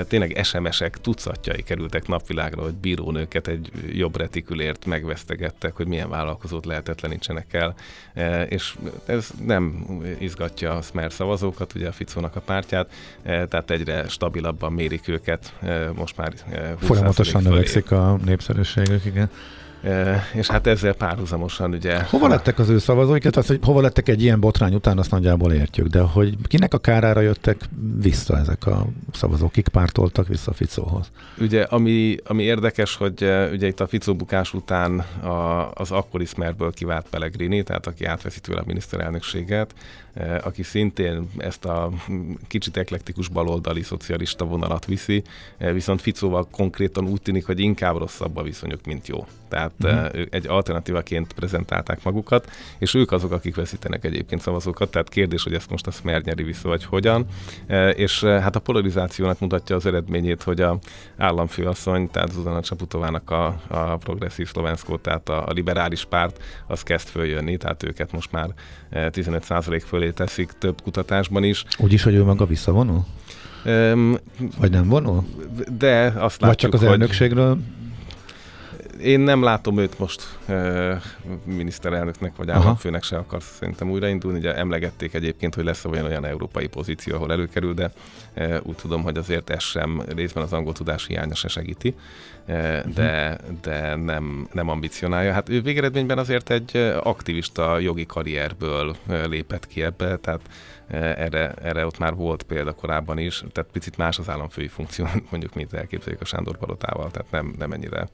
Tényleg 0.07 0.39
SMS-ek 0.43 1.01
tucatjai 1.01 1.63
kerültek 1.63 2.07
napvilágra, 2.07 2.61
hogy 2.61 2.73
bírónőket 2.73 3.47
egy 3.47 3.71
jobb 3.91 4.17
retikülért 4.17 4.85
megvesztegettek, 4.85 5.75
hogy 5.75 5.87
milyen 5.87 6.09
vállalkozót 6.09 6.65
lehetetlenítsenek 6.65 7.53
el, 7.53 7.75
és 8.49 8.75
ez 9.05 9.31
nem 9.45 9.85
izgatja 10.19 10.73
a 10.75 10.81
Smer 10.81 11.11
szavazókat, 11.11 11.73
ugye 11.75 11.87
a 11.87 11.91
Ficónak 11.91 12.35
a 12.35 12.39
pártját, 12.39 12.91
tehát 13.23 13.71
egyre 13.71 14.07
stabilabban 14.07 14.73
mérik 14.73 15.07
őket, 15.07 15.53
most 15.95 16.17
már 16.17 16.33
Folyamatosan 16.79 17.43
növekszik 17.43 17.91
a 17.91 18.19
népszerűségük, 18.25 19.05
igen. 19.05 19.29
És 20.33 20.47
hát 20.47 20.67
ezzel 20.67 20.93
párhuzamosan 20.93 21.73
ugye... 21.73 22.03
Hova 22.03 22.27
lettek 22.27 22.59
az 22.59 22.69
ő 22.69 22.77
szavazóikat? 22.77 23.35
Az, 23.35 23.47
hogy 23.47 23.59
hova 23.63 23.81
lettek 23.81 24.09
egy 24.09 24.21
ilyen 24.21 24.39
botrány 24.39 24.73
után, 24.73 24.97
azt 24.97 25.11
nagyjából 25.11 25.53
értjük, 25.53 25.87
de 25.87 25.99
hogy 26.01 26.37
kinek 26.47 26.73
a 26.73 26.77
kárára 26.77 27.21
jöttek 27.21 27.57
vissza 28.01 28.37
ezek 28.37 28.65
a 28.65 28.85
szavazók, 29.13 29.51
kik 29.51 29.67
pártoltak 29.67 30.27
vissza 30.27 30.53
Ficóhoz? 30.53 31.11
Ugye, 31.37 31.61
ami, 31.63 32.15
ami 32.25 32.43
érdekes, 32.43 32.95
hogy 32.95 33.31
ugye 33.51 33.67
itt 33.67 33.79
a 33.79 33.87
Ficó 33.87 34.15
bukás 34.15 34.53
után 34.53 34.99
a, 34.99 35.71
az 35.73 35.91
akkori 35.91 36.25
Smerből 36.25 36.71
kivált 36.71 37.05
Pellegrini, 37.09 37.63
tehát 37.63 37.87
aki 37.87 38.05
átveszi 38.05 38.39
tőle 38.39 38.59
a 38.59 38.63
miniszterelnökséget, 38.65 39.73
aki 40.43 40.63
szintén 40.63 41.29
ezt 41.37 41.65
a 41.65 41.91
kicsit 42.47 42.77
eklektikus 42.77 43.27
baloldali 43.27 43.81
szocialista 43.81 44.45
vonalat 44.45 44.85
viszi, 44.85 45.23
viszont 45.57 46.01
Ficóval 46.01 46.47
konkrétan 46.51 47.07
úgy 47.07 47.21
tűnik, 47.21 47.45
hogy 47.45 47.59
inkább 47.59 47.97
rosszabb 47.97 48.37
a 48.37 48.43
viszonyuk, 48.43 48.85
mint 48.85 49.07
jó. 49.07 49.25
Tehát 49.53 49.71
uh-huh. 49.83 50.25
egy 50.29 50.47
alternatívaként 50.47 51.33
prezentálták 51.33 52.03
magukat, 52.03 52.51
és 52.79 52.93
ők 52.93 53.11
azok, 53.11 53.31
akik 53.31 53.55
veszítenek 53.55 54.05
egyébként 54.05 54.41
szavazókat, 54.41 54.91
tehát 54.91 55.09
kérdés, 55.09 55.43
hogy 55.43 55.53
ezt 55.53 55.69
most 55.69 55.87
a 55.87 55.91
Smer 55.91 56.21
nyeri 56.21 56.43
vissza, 56.43 56.67
vagy 56.67 56.83
hogyan. 56.85 57.25
És 57.95 58.23
hát 58.23 58.55
a 58.55 58.59
polarizációnak 58.59 59.39
mutatja 59.39 59.75
az 59.75 59.85
eredményét, 59.85 60.43
hogy 60.43 60.61
a 60.61 60.79
államfőasszony, 61.17 62.09
tehát 62.11 62.31
Zuzana 62.31 62.61
Csaputovának 62.61 63.31
a, 63.31 63.45
a 63.67 63.97
progresszív 63.97 64.47
szlovenszkó, 64.47 64.97
tehát 64.97 65.29
a, 65.29 65.45
a 65.47 65.51
liberális 65.51 66.05
párt, 66.05 66.43
az 66.67 66.83
kezd 66.83 67.07
följönni, 67.07 67.57
tehát 67.57 67.83
őket 67.83 68.11
most 68.11 68.31
már 68.31 68.49
15% 68.91 69.83
fölé 69.85 70.09
teszik 70.09 70.51
több 70.51 70.81
kutatásban 70.81 71.43
is. 71.43 71.63
Úgyis, 71.77 72.03
hogy 72.03 72.13
ő 72.13 72.23
maga 72.23 72.45
visszavonul? 72.45 73.05
Um, 73.65 74.17
Vagy 74.59 74.71
nem 74.71 74.87
vonul? 74.87 75.23
De 75.77 76.05
azt 76.05 76.41
látjuk, 76.41 76.41
Vagy 76.41 76.57
csak 76.57 76.73
az 76.73 76.83
elnökségről 76.83 77.49
hogy 77.49 77.82
én 79.01 79.19
nem 79.19 79.43
látom 79.43 79.77
őt 79.77 79.99
most 79.99 80.37
e, 80.45 81.01
miniszterelnöknek 81.43 82.35
vagy 82.35 82.49
államfőnek 82.49 83.03
se 83.03 83.17
akar 83.17 83.41
szerintem 83.41 83.91
újraindulni. 83.91 84.37
Ugye 84.37 84.55
emlegették 84.55 85.13
egyébként, 85.13 85.55
hogy 85.55 85.63
lesz 85.63 85.85
olyan 85.85 86.05
olyan 86.05 86.25
európai 86.25 86.67
pozíció, 86.67 87.15
ahol 87.15 87.31
előkerül, 87.31 87.73
de 87.73 87.91
e, 88.33 88.61
úgy 88.63 88.75
tudom, 88.75 89.03
hogy 89.03 89.17
azért 89.17 89.49
ez 89.49 89.63
sem 89.63 90.03
részben 90.15 90.43
az 90.43 90.53
angol 90.53 90.73
tudás 90.73 91.07
hiánya 91.07 91.35
se 91.35 91.47
segíti, 91.47 91.95
e, 92.45 92.83
de, 92.95 93.37
de 93.61 93.95
nem, 93.95 94.47
nem 94.51 94.69
ambicionálja. 94.69 95.33
Hát 95.33 95.49
ő 95.49 95.61
végeredményben 95.61 96.17
azért 96.17 96.49
egy 96.49 96.77
aktivista 97.03 97.79
jogi 97.79 98.05
karrierből 98.05 98.95
lépett 99.27 99.67
ki 99.67 99.83
ebbe, 99.83 100.17
tehát 100.17 100.41
erre, 100.87 101.51
erre 101.51 101.85
ott 101.85 101.97
már 101.97 102.15
volt 102.15 102.43
példa 102.43 102.71
korábban 102.71 103.17
is, 103.17 103.43
tehát 103.51 103.71
picit 103.71 103.97
más 103.97 104.19
az 104.19 104.29
államfői 104.29 104.67
funkció, 104.67 105.05
mondjuk, 105.31 105.53
mint 105.53 105.73
elképzeljük 105.73 106.21
a 106.21 106.25
Sándor 106.25 106.57
Palotával, 106.57 107.11
tehát 107.11 107.31
nem, 107.31 107.55
nem 107.57 107.71
ennyire 107.71 108.07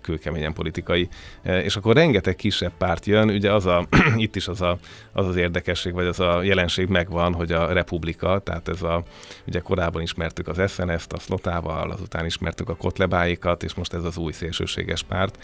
kőkeményen 0.00 0.52
politikai. 0.52 1.08
És 1.42 1.76
akkor 1.76 1.94
rengeteg 1.94 2.36
kisebb 2.36 2.72
párt 2.78 3.06
jön, 3.06 3.28
ugye 3.28 3.52
az 3.52 3.66
a, 3.66 3.86
itt 4.16 4.36
is 4.36 4.48
az, 4.48 4.60
a, 4.60 4.78
az 5.12 5.26
az 5.26 5.36
érdekesség, 5.36 5.92
vagy 5.92 6.06
az 6.06 6.20
a 6.20 6.42
jelenség 6.42 6.88
megvan, 6.88 7.34
hogy 7.34 7.52
a 7.52 7.72
Republika, 7.72 8.38
tehát 8.38 8.68
ez 8.68 8.82
a, 8.82 9.02
ugye 9.46 9.60
korábban 9.60 10.02
ismertük 10.02 10.48
az 10.48 10.70
SNS-t 10.70 11.12
a 11.12 11.18
Slotával, 11.18 11.90
azután 11.90 12.24
ismertük 12.24 12.68
a 12.68 12.74
Kotlebáikat, 12.74 13.62
és 13.62 13.74
most 13.74 13.94
ez 13.94 14.04
az 14.04 14.16
új 14.16 14.32
szélsőséges 14.32 15.02
párt, 15.02 15.38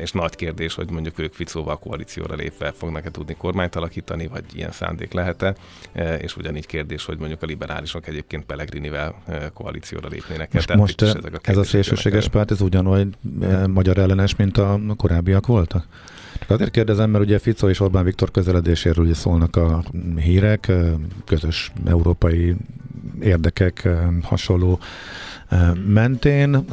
és 0.00 0.12
nagy 0.12 0.36
kérdés, 0.36 0.74
hogy 0.74 0.90
mondjuk 0.90 1.18
ők 1.18 1.34
Ficóval 1.34 1.78
koalícióra 1.78 2.34
lépve 2.34 2.72
fognak-e 2.72 3.10
tudni 3.10 3.34
kormányt 3.34 3.76
alakítani, 3.76 4.26
vagy 4.26 4.44
ilyen 4.52 4.72
szándék 4.72 5.12
lehet-e, 5.12 5.54
és 6.20 6.36
ugyanígy 6.36 6.66
kérdés, 6.66 7.04
hogy 7.04 7.18
mondjuk 7.18 7.42
a 7.42 7.46
liberálisok 7.46 8.08
egyébként 8.08 8.44
Pellegrinivel 8.44 9.14
koalícióra 9.54 10.08
lépnének. 10.08 10.52
Most, 10.52 10.74
most 10.74 11.02
ezek 11.02 11.34
a 11.34 11.38
ez 11.42 11.56
a 11.56 11.64
szélsőséges 11.64 12.28
párt, 12.28 12.50
ez 12.50 12.60
ugyanolyan 12.60 13.14
magyar 13.66 13.98
ellenes, 13.98 14.36
mint 14.36 14.58
a 14.58 14.80
korábbiak 14.96 15.46
voltak? 15.46 15.86
Azért 16.46 16.70
kérdezem, 16.70 17.10
mert 17.10 17.24
ugye 17.24 17.38
Fico 17.38 17.68
és 17.68 17.80
Orbán 17.80 18.04
Viktor 18.04 18.30
közeledéséről 18.30 19.04
ugye 19.04 19.14
szólnak 19.14 19.56
a 19.56 19.84
hírek, 20.16 20.72
közös 21.24 21.72
európai 21.86 22.56
érdekek 23.20 23.88
hasonló 24.22 24.78
mentén, 25.86 26.64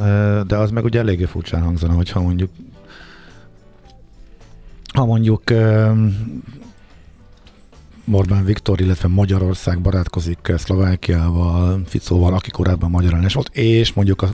de 0.46 0.56
az 0.56 0.70
meg 0.70 0.84
ugye 0.84 0.98
eléggé 0.98 1.24
furcsán 1.24 1.62
hangzana, 1.62 1.92
hogyha 1.92 2.20
mondjuk 2.20 2.50
ha 4.92 5.04
mondjuk 5.04 5.42
Orbán 8.12 8.44
Viktor, 8.44 8.80
illetve 8.80 9.08
Magyarország 9.08 9.80
barátkozik 9.80 10.52
Szlovákiával, 10.56 11.80
Ficóval, 11.86 12.34
aki 12.34 12.50
korábban 12.50 12.90
magyar 12.90 13.12
ellenes 13.12 13.34
volt, 13.34 13.56
és 13.56 13.92
mondjuk 13.92 14.22
a 14.22 14.28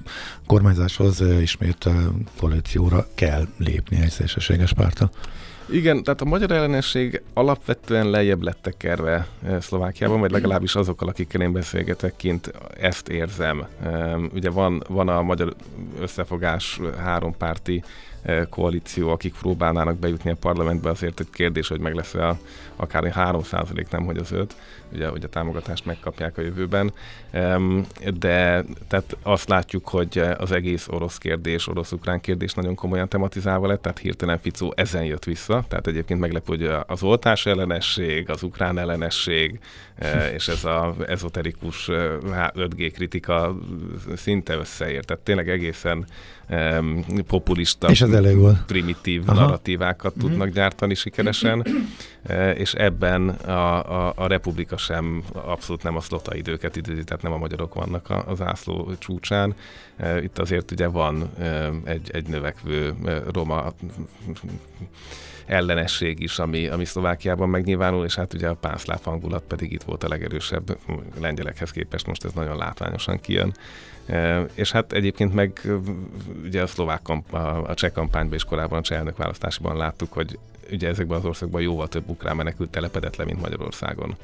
kormányzáshoz 0.47 1.21
ismét 1.41 1.89
koalícióra 2.39 3.07
kell 3.15 3.47
lépni 3.59 4.01
egy 4.01 4.11
szélsőséges 4.11 4.73
pártal. 4.73 5.11
Igen, 5.71 6.03
tehát 6.03 6.21
a 6.21 6.25
magyar 6.25 6.51
ellenesség 6.51 7.23
alapvetően 7.35 8.11
lejjebb 8.11 8.43
lett 8.43 8.59
tekerve 8.63 9.27
Szlovákiában, 9.61 10.21
vagy 10.21 10.31
legalábbis 10.31 10.75
azokkal, 10.75 11.09
akikkel 11.09 11.41
én 11.41 11.53
beszélgetek 11.53 12.17
kint, 12.17 12.53
ezt 12.81 13.09
érzem. 13.09 13.67
Ugye 14.35 14.51
van, 14.51 14.83
van 14.89 15.09
a 15.09 15.23
magyar 15.23 15.55
összefogás 16.01 16.81
hárompárti 16.99 17.83
koalíció, 18.51 19.11
akik 19.11 19.35
próbálnának 19.41 19.99
bejutni 19.99 20.31
a 20.31 20.37
parlamentbe, 20.41 20.91
azért 20.91 21.21
egy 21.21 21.31
kérdés, 21.33 21.69
hogy 21.69 21.81
meg 21.81 21.95
lesz-e 21.95 22.29
a, 22.29 22.39
akár 22.77 23.13
3 23.13 23.43
nem 23.91 24.05
hogy 24.05 24.17
az 24.17 24.33
5, 24.33 24.57
ugye, 24.93 25.09
hogy 25.09 25.25
a 25.25 25.29
támogatást 25.29 25.85
megkapják 25.85 26.39
a 26.39 26.43
jövőben. 26.43 26.93
De 28.19 28.65
tehát 28.89 29.17
azt 29.23 29.49
látjuk, 29.49 29.89
hogy 29.89 30.19
az 30.39 30.53
egész 30.53 30.89
orosz 30.89 31.19
kérdés, 31.19 31.69
orosz-ukrán 31.69 32.21
kérdés 32.21 32.55
nagyon 32.55 32.75
komolyan 32.75 33.09
tematizálva 33.09 33.67
lett, 33.67 33.83
tehát 33.83 33.99
hirtelen 33.99 34.39
Ficó 34.39 34.73
ezen 34.77 35.05
jött 35.05 35.25
vissza, 35.25 35.65
tehát 35.69 35.87
egyébként 35.87 36.21
meglepő, 36.21 36.57
hogy 36.57 36.71
az 36.87 37.03
oltás 37.03 37.47
ellenesség, 37.47 38.31
az 38.31 38.43
ukrán 38.43 38.79
ellenesség, 38.79 39.61
és 40.35 40.49
ez 40.49 40.65
az 40.65 40.95
ezoterikus 41.07 41.89
5G 41.91 42.91
kritika 42.95 43.57
szinte 44.17 44.55
összeért. 44.55 45.07
Tehát 45.07 45.23
tényleg 45.23 45.49
egészen 45.49 46.07
populista, 47.27 47.89
és 47.89 48.01
az 48.03 48.13
elég 48.13 48.37
volt. 48.37 48.65
primitív 48.67 49.23
Aha. 49.27 49.41
narratívákat 49.41 50.15
uh-huh. 50.17 50.31
tudnak 50.31 50.49
gyártani 50.49 50.95
sikeresen, 50.95 51.67
és 52.55 52.73
ebben 52.73 53.29
a, 53.29 54.07
a, 54.07 54.13
a 54.17 54.27
Republika 54.27 54.77
sem 54.77 55.23
abszolút 55.33 55.83
nem 55.83 55.97
a 55.97 56.01
szlota 56.01 56.37
időket 56.37 56.77
időzi, 56.77 57.05
tehát 57.05 57.23
nem 57.23 57.33
a 57.33 57.37
magyarok 57.37 57.75
vannak 57.75 58.11
a, 58.11 58.25
az 58.27 58.41
ászló 58.41 58.93
csúcsán. 58.99 59.55
Itt 60.23 60.39
azért 60.39 60.71
ugye 60.71 60.87
van 60.87 61.31
egy, 61.85 62.11
egy 62.13 62.27
növekvő 62.27 62.95
roma 63.33 63.73
ellenesség 65.47 66.21
is, 66.21 66.39
ami, 66.39 66.67
ami 66.67 66.85
Szlovákiában 66.85 67.49
megnyilvánul, 67.49 68.05
és 68.05 68.15
hát 68.15 68.35
ugye 68.35 68.49
a 68.49 68.55
pánszláv 68.55 69.03
hangulat 69.03 69.43
pedig 69.43 69.73
itt 69.73 69.83
volt 69.83 70.05
a 70.05 70.09
legerősebb 70.09 70.79
lengyelekhez 71.21 71.71
képest, 71.71 72.07
most 72.07 72.25
ez 72.25 72.33
nagyon 72.33 72.57
látványosan 72.57 73.21
kijön. 73.21 73.55
És 74.55 74.73
hát 74.73 74.93
egyébként 74.93 75.35
meg 75.35 75.61
ugye 76.45 76.63
a 76.63 76.67
szlovák 76.67 77.03
kamp- 77.03 77.33
a, 77.33 77.69
a 77.69 77.75
cseh 77.75 77.91
kampányban 77.91 78.35
és 78.35 78.45
korábban 78.45 78.79
a 78.79 78.83
cseh 78.83 78.99
elnök 78.99 79.17
választásban 79.17 79.77
láttuk, 79.77 80.13
hogy 80.13 80.39
ugye 80.71 80.89
ezekben 80.89 81.19
az 81.19 81.25
országban 81.25 81.63
jóval 81.63 81.89
több 81.89 82.09
ukrán 82.09 82.37
menekült 82.37 82.71
telepedett 82.71 83.17
le, 83.17 83.25
mint 83.25 83.41
Magyarországon. 83.41 84.17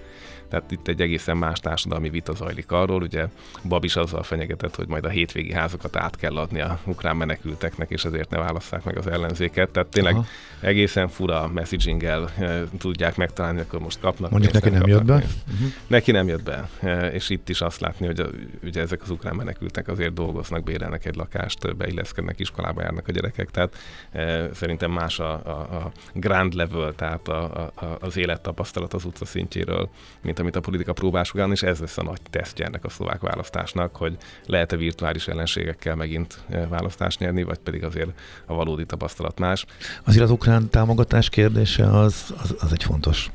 Tehát 0.51 0.71
itt 0.71 0.89
egy 0.89 1.01
egészen 1.01 1.37
más 1.37 1.61
társadalmi 1.61 2.11
vita 2.11 2.35
zajlik 2.35 2.73
arról, 2.73 3.03
ugye 3.03 3.27
Bab 3.69 3.85
is 3.85 3.97
azzal 3.97 4.23
fenyegetett, 4.23 4.75
hogy 4.75 4.89
majd 4.89 5.05
a 5.05 5.09
hétvégi 5.09 5.53
házakat 5.53 5.97
át 5.97 6.17
kell 6.17 6.37
adni 6.37 6.61
a 6.61 6.79
ukrán 6.85 7.17
menekülteknek, 7.17 7.91
és 7.91 8.05
ezért 8.05 8.31
ne 8.31 8.39
válasszák 8.39 8.85
meg 8.85 8.99
az 8.99 9.07
ellenzéket. 9.07 9.71
Tehát 9.71 9.89
tényleg 9.89 10.15
Aha. 10.15 10.25
egészen 10.61 11.09
fura 11.09 11.49
messaginggel 11.49 12.31
e, 12.39 12.65
tudják 12.79 13.17
megtalálni, 13.17 13.61
akkor 13.61 13.81
most 13.81 14.01
kapnak. 14.01 14.31
Mondjuk 14.31 14.53
neki 14.53 14.69
nem 14.69 14.87
jött 14.87 15.05
be? 15.05 15.15
Uh-huh. 15.15 15.69
Neki 15.87 16.11
nem 16.11 16.29
jött 16.29 16.43
be. 16.43 16.69
E, 16.81 17.07
és 17.07 17.31
itt 17.31 17.49
is 17.49 17.61
azt 17.61 17.81
látni, 17.81 18.07
hogy 18.07 18.21
a, 18.21 18.27
ugye 18.63 18.81
ezek 18.81 19.03
az 19.03 19.11
ukrán 19.11 19.35
menekültek 19.35 19.89
azért 19.89 20.13
dolgoznak, 20.13 20.65
bérelnek 20.65 21.05
egy 21.07 21.17
lakást, 21.17 21.77
beilleszkednek, 21.77 22.41
iskolába 22.41 22.83
járnak 22.83 23.09
a 23.09 23.13
gyerekek, 23.13 23.51
tehát 23.51 23.77
e, 24.13 24.55
szerintem 24.55 24.91
más 24.91 25.19
a, 25.19 25.33
a, 25.33 25.51
a 25.51 25.93
grand 26.15 26.53
level, 26.53 26.93
tehát 26.95 27.29
a, 27.29 27.65
a, 27.75 27.97
az 28.01 28.17
élettapasztalat 28.17 28.95
az 28.95 29.05
utca 29.05 29.25
szintjéről, 29.25 29.89
mint 30.23 30.39
amit 30.41 30.57
a 30.57 30.61
politika 30.61 30.93
próbál 30.93 31.25
sugálni, 31.25 31.53
és 31.53 31.63
ez 31.63 31.79
lesz 31.79 31.99
a 31.99 32.03
nagy 32.03 32.21
tesztje 32.31 32.65
ennek 32.65 32.85
a 32.85 32.89
szlovák 32.89 33.21
választásnak, 33.21 33.97
hogy 33.97 34.17
lehet-e 34.47 34.77
virtuális 34.77 35.29
ellenségekkel 35.29 35.95
megint 35.95 36.39
e, 36.49 36.67
választást 36.67 37.19
nyerni, 37.19 37.43
vagy 37.43 37.59
pedig 37.59 37.85
azért 37.85 38.11
a 38.47 38.55
valódi 38.55 38.87
tapasztalat 38.87 39.39
más. 39.39 39.67
Azért 40.05 40.25
az 40.25 40.31
ukrán 40.31 40.69
támogatás 40.69 41.29
kérdése 41.29 41.99
az, 41.99 42.35
az, 42.43 42.55
az 42.61 42.73
egy 42.73 42.83
fontos 42.83 43.31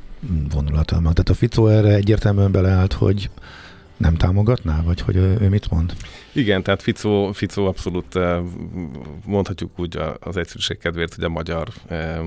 vonulat. 0.50 0.86
Tehát 0.86 1.28
a 1.28 1.34
Fico 1.34 1.66
erre 1.66 1.94
egyértelműen 1.94 2.52
beleállt, 2.52 2.92
hogy 2.92 3.30
nem 3.96 4.14
támogatná, 4.14 4.82
vagy 4.82 5.00
hogy 5.00 5.16
ő 5.16 5.48
mit 5.48 5.70
mond? 5.70 5.94
Igen, 6.36 6.62
tehát 6.62 6.82
Fico, 6.82 7.30
Fico 7.32 7.64
abszolút 7.64 8.16
eh, 8.16 8.38
mondhatjuk 9.24 9.78
úgy 9.78 9.98
az 10.20 10.36
egyszerűség 10.36 10.78
kedvéért, 10.78 11.14
hogy 11.14 11.24
a 11.24 11.28
magyar, 11.28 11.68
eh, 11.88 12.18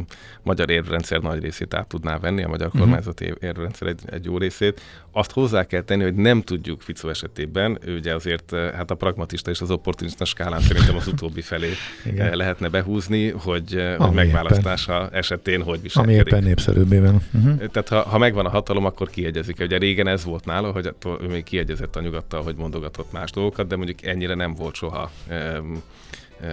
magyar 0.44 0.70
érvrendszer 0.70 1.20
nagy 1.20 1.42
részét 1.42 1.74
át 1.74 1.88
tudná 1.88 2.18
venni, 2.18 2.44
a 2.44 2.48
magyar 2.48 2.68
uh-huh. 2.68 2.82
kormányzati 2.82 3.34
érvrendszer 3.40 3.88
egy, 3.88 4.02
egy 4.12 4.26
jó 4.26 4.38
részét. 4.38 4.82
Azt 5.12 5.32
hozzá 5.32 5.64
kell 5.64 5.82
tenni, 5.82 6.04
hogy 6.04 6.16
nem 6.16 6.42
tudjuk 6.42 6.82
Fico 6.82 7.10
esetében, 7.10 7.78
ő 7.86 7.98
ugye 7.98 8.16
azért 8.16 8.54
eh, 8.54 8.72
hát 8.72 8.92
a 8.92 8.96
pragmatista 8.96 9.52
és 9.52 9.62
az 9.62 9.72
opportunista 9.72 10.26
skálán 10.26 10.62
szerintem 10.62 10.96
az 10.96 11.08
utóbbi 11.08 11.42
felé 11.42 11.70
Igen. 12.06 12.38
lehetne 12.38 12.68
behúzni, 12.68 13.30
hogy, 13.30 13.96
hogy 13.98 14.12
megválasztása 14.12 14.94
éppen. 14.94 15.14
esetén 15.14 15.62
hogy 15.64 15.82
viselkedik. 15.82 16.20
Ami 16.20 16.30
éppen 16.30 16.44
népszerűbbében. 16.44 17.22
Uh-huh. 17.34 17.58
Tehát 17.58 17.88
ha, 17.88 18.02
ha 18.02 18.18
megvan 18.18 18.46
a 18.46 18.50
hatalom, 18.50 18.86
akkor 18.86 19.10
kiegyezik. 19.10 19.60
Ugye 19.60 19.78
régen 19.78 20.08
ez 20.08 20.24
volt 20.24 20.46
nála, 20.46 20.72
hogy 20.72 20.94
ő 21.22 21.28
még 21.28 21.44
kiegyezett 21.44 21.96
a 21.96 22.02
nyugattal, 22.02 22.42
hogy 22.42 22.56
mondogatott 22.56 23.12
más 23.12 23.32
dolgokat, 23.32 23.68
de 23.68 23.76
mondjuk 23.76 23.99
ennyire 24.02 24.34
nem 24.34 24.54
volt 24.54 24.76
soha 24.76 25.12
um, 25.30 25.84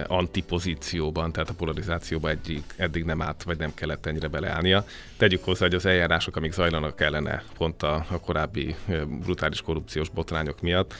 antipozícióban, 0.07 1.31
tehát 1.31 1.49
a 1.49 1.53
polarizációban 1.53 2.31
eddig, 2.31 2.63
eddig 2.75 3.03
nem 3.03 3.21
állt, 3.21 3.43
vagy 3.43 3.57
nem 3.57 3.73
kellett 3.73 4.05
ennyire 4.05 4.27
beleállnia. 4.27 4.85
Tegyük 5.17 5.43
hozzá, 5.43 5.65
hogy 5.65 5.75
az 5.75 5.85
eljárások, 5.85 6.35
amik 6.35 6.53
zajlanak 6.53 6.95
kellene 6.95 7.43
pont 7.57 7.83
a, 7.83 8.05
a 8.09 8.19
korábbi 8.19 8.75
brutális 9.23 9.61
korrupciós 9.61 10.09
botrányok 10.09 10.61
miatt, 10.61 10.93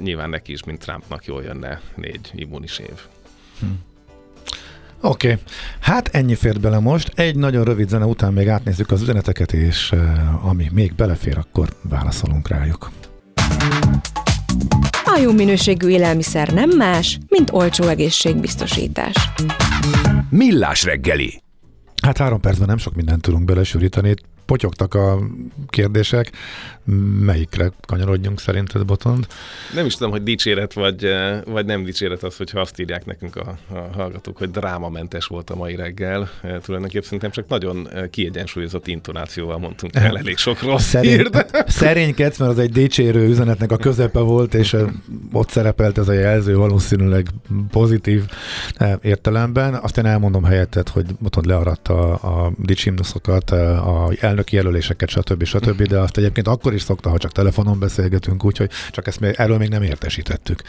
nyilván 0.00 0.30
neki 0.30 0.52
is, 0.52 0.64
mint 0.64 0.80
Trumpnak 0.80 1.24
jól 1.24 1.42
jönne 1.42 1.80
négy 1.94 2.30
immunis 2.34 2.78
év. 2.78 3.00
Hm. 3.58 3.66
Oké, 5.00 5.30
okay. 5.30 5.42
hát 5.80 6.08
ennyi 6.08 6.34
fért 6.34 6.60
bele 6.60 6.78
most. 6.78 7.12
Egy 7.14 7.36
nagyon 7.36 7.64
rövid 7.64 7.88
zene 7.88 8.04
után 8.04 8.32
még 8.32 8.48
átnézzük 8.48 8.90
az 8.90 9.02
üzeneteket, 9.02 9.52
és 9.52 9.94
ami 10.42 10.70
még 10.72 10.94
belefér, 10.94 11.38
akkor 11.38 11.68
válaszolunk 11.82 12.48
rájuk. 12.48 12.90
A 15.04 15.18
jó 15.22 15.32
minőségű 15.32 15.88
élelmiszer 15.88 16.48
nem 16.48 16.70
más, 16.70 17.18
mint 17.28 17.50
olcsó 17.52 17.84
egészségbiztosítás. 17.84 19.14
Millás 20.30 20.84
reggeli. 20.84 21.42
Hát 22.02 22.18
három 22.18 22.40
percben 22.40 22.68
nem 22.68 22.76
sok 22.76 22.94
mindent 22.94 23.22
tudunk 23.22 23.44
belesűríteni 23.44 24.14
potyogtak 24.46 24.94
a 24.94 25.18
kérdések. 25.68 26.30
Melyikre 27.20 27.72
kanyarodjunk 27.86 28.40
szerinted, 28.40 28.84
Botond? 28.84 29.26
Nem 29.74 29.86
is 29.86 29.94
tudom, 29.96 30.12
hogy 30.12 30.22
dicséret 30.22 30.72
vagy, 30.72 31.04
eh, 31.04 31.40
vagy 31.46 31.66
nem 31.66 31.84
dicséret 31.84 32.22
az, 32.22 32.36
hogyha 32.36 32.60
azt 32.60 32.80
írják 32.80 33.04
nekünk 33.04 33.36
a, 33.36 33.56
a 33.68 33.78
hallgatók, 33.94 34.36
hogy 34.36 34.50
drámamentes 34.50 35.26
volt 35.26 35.50
a 35.50 35.54
mai 35.54 35.76
reggel. 35.76 36.30
E, 36.42 36.58
tulajdonképpen 36.58 37.04
szerintem 37.04 37.30
csak 37.30 37.48
nagyon 37.48 37.88
eh, 37.88 38.08
kiegyensúlyozott 38.10 38.86
intonációval 38.86 39.58
mondtunk 39.58 39.94
el 39.94 40.18
elég 40.18 40.36
sok 40.36 40.62
rossz 40.62 40.88
Szerény, 40.94 41.10
hírt. 41.10 41.50
Szerénykedsz, 41.68 42.38
mert 42.38 42.50
az 42.50 42.58
egy 42.58 42.72
dicsérő 42.72 43.28
üzenetnek 43.28 43.72
a 43.72 43.76
közepe 43.76 44.20
volt, 44.20 44.54
és 44.54 44.76
ott 45.32 45.48
szerepelt 45.48 45.98
ez 45.98 46.08
a 46.08 46.12
jelző 46.12 46.56
valószínűleg 46.56 47.26
pozitív 47.70 48.22
értelemben. 49.02 49.74
Aztán 49.74 50.06
elmondom 50.06 50.44
helyettet, 50.44 50.88
hogy 50.88 51.06
Botond 51.18 51.46
learatta 51.46 52.14
a, 52.14 52.44
a 52.44 52.52
dicsimnuszokat, 52.58 53.50
a 53.50 54.10
elnöki 54.34 54.56
jelöléseket, 54.56 55.08
stb. 55.08 55.44
stb. 55.44 55.82
De 55.82 55.98
azt 55.98 56.16
egyébként 56.16 56.48
akkor 56.48 56.74
is 56.74 56.82
szokta, 56.82 57.10
ha 57.10 57.18
csak 57.18 57.32
telefonon 57.32 57.78
beszélgetünk, 57.78 58.44
úgyhogy 58.44 58.70
csak 58.90 59.06
ezt 59.06 59.20
még, 59.20 59.34
erről 59.36 59.58
még 59.58 59.68
nem 59.68 59.82
értesítettük. 59.82 60.62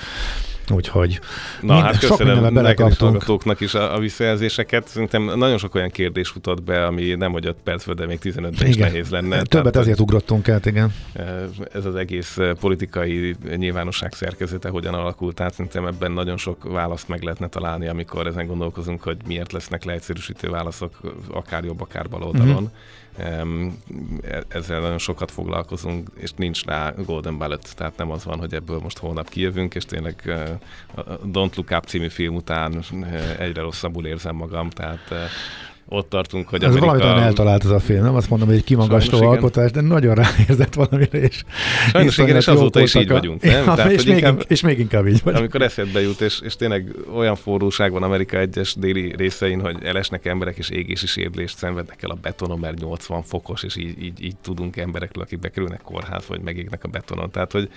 Úgyhogy 0.70 1.20
Na 1.62 1.74
mind, 1.74 1.86
hát 1.86 2.00
köszönöm 2.00 2.54
neked 2.54 2.92
is 2.92 2.98
hallgatóknak 2.98 3.60
is 3.60 3.74
a, 3.74 3.96
a 3.96 4.00
visszajelzéseket. 4.00 4.88
Szerintem 4.88 5.24
nagyon 5.24 5.58
sok 5.58 5.76
olyan 5.76 5.90
kérdés 5.90 6.30
futott 6.30 6.64
be, 6.64 6.86
ami 6.86 7.14
nem 7.14 7.32
hogy 7.32 7.46
5 7.46 7.56
perc, 7.64 7.96
de 7.96 8.06
még 8.06 8.20
15-ben 8.24 8.68
is 8.68 8.76
nehéz 8.76 9.10
lenne. 9.10 9.42
Többet 9.42 9.50
Tehát, 9.50 9.76
ezért 9.76 10.00
ugrottunk 10.00 10.50
át, 10.50 10.66
igen. 10.66 10.94
Ez 11.74 11.86
az 11.86 11.96
egész 11.96 12.38
politikai 12.60 13.36
nyilvánosság 13.56 14.14
szerkezete 14.14 14.70
hogyan 14.70 14.94
alakult. 14.94 15.36
Tehát 15.36 15.54
szerintem 15.54 15.86
ebben 15.86 16.12
nagyon 16.12 16.38
sok 16.38 16.64
választ 16.64 17.08
meg 17.08 17.22
lehetne 17.22 17.48
találni, 17.48 17.88
amikor 17.88 18.28
ezen 18.28 18.48
gondolkozunk, 18.48 19.04
hogy 19.04 19.18
miért 19.28 19.52
lesznek 19.52 19.84
leegyszerűsítő 19.84 20.50
válaszok 20.50 21.00
akár 21.32 21.64
jobb, 21.64 21.82
akár 21.82 22.10
bal 22.10 22.24
oldalon. 22.24 22.64
Mm-hmm 22.64 22.74
ezzel 24.48 24.80
nagyon 24.80 24.98
sokat 24.98 25.32
foglalkozunk, 25.32 26.10
és 26.16 26.32
nincs 26.36 26.66
rá 26.66 26.94
Golden 27.06 27.38
Ballot, 27.38 27.76
tehát 27.76 27.98
nem 27.98 28.12
az 28.12 28.24
van, 28.24 28.40
hogy 28.40 28.54
ebből 28.54 28.80
most 28.80 28.98
holnap 28.98 29.30
kijövünk, 29.30 29.76
és 29.76 29.86
tényleg 29.86 30.22
a 30.96 31.02
Don't 31.32 31.56
Look 31.56 31.72
Up 31.72 31.86
című 31.86 32.08
film 32.10 32.36
után 32.36 32.84
egyre 33.40 33.62
rosszabbul 33.62 34.06
érzem 34.06 34.36
magam, 34.36 34.70
tehát 34.70 35.14
ott 35.88 36.10
tartunk, 36.10 36.50
hogy 36.50 36.64
Ez 36.64 36.76
Amerika... 36.76 36.98
valamit 36.98 37.24
eltalált 37.24 37.64
ez 37.64 37.70
a 37.70 37.80
film, 37.80 38.04
nem 38.04 38.16
azt 38.16 38.30
mondom, 38.30 38.48
hogy 38.48 38.58
egy 38.58 38.64
kimagasló 38.64 39.28
alkotás, 39.28 39.72
de 39.72 39.82
nagyon 39.82 40.16
ráérzett 40.16 40.74
valamire, 40.74 41.20
és 41.20 41.44
Sajnos 41.92 42.18
igen, 42.18 42.36
és 42.36 42.48
azóta 42.48 42.80
is 42.80 42.96
így 42.96 43.08
vagyunk, 43.08 43.42
nem? 43.42 43.64
Ja, 43.64 43.74
Tehát, 43.74 43.92
és, 43.92 44.04
még 44.04 44.16
inkább, 44.16 44.44
és 44.48 44.62
még 44.62 44.80
inkább 44.80 45.08
így 45.08 45.22
vagyunk. 45.24 45.40
Amikor 45.40 45.62
eszedbe 45.62 46.02
jut, 46.02 46.22
és, 46.22 46.40
és 46.44 46.56
tényleg 46.56 46.96
olyan 47.16 47.36
forróság 47.36 47.92
van 47.92 48.04
Amerika 48.04 48.38
egyes 48.38 48.76
déli 48.76 49.14
részein, 49.18 49.62
hogy 49.62 49.78
elesnek 49.84 50.26
emberek, 50.26 50.58
és 50.58 50.70
égési 50.70 51.08
sérülést 51.08 51.58
szenvednek 51.58 52.04
el 52.04 52.10
a 52.10 52.18
betonon, 52.22 52.60
mert 52.60 52.80
80 52.80 53.24
fokos, 53.24 53.64
és 53.64 53.76
így, 53.76 54.04
így, 54.04 54.24
így 54.24 54.36
tudunk 54.42 54.78
emberekről, 54.78 55.24
akik 55.24 55.40
bekerülnek 55.40 55.82
kórházba, 55.82 56.26
vagy 56.28 56.42
megégnek 56.42 56.84
a 56.84 56.88
betonon. 56.88 57.32
Tehát, 57.32 57.52
hogy 57.52 57.70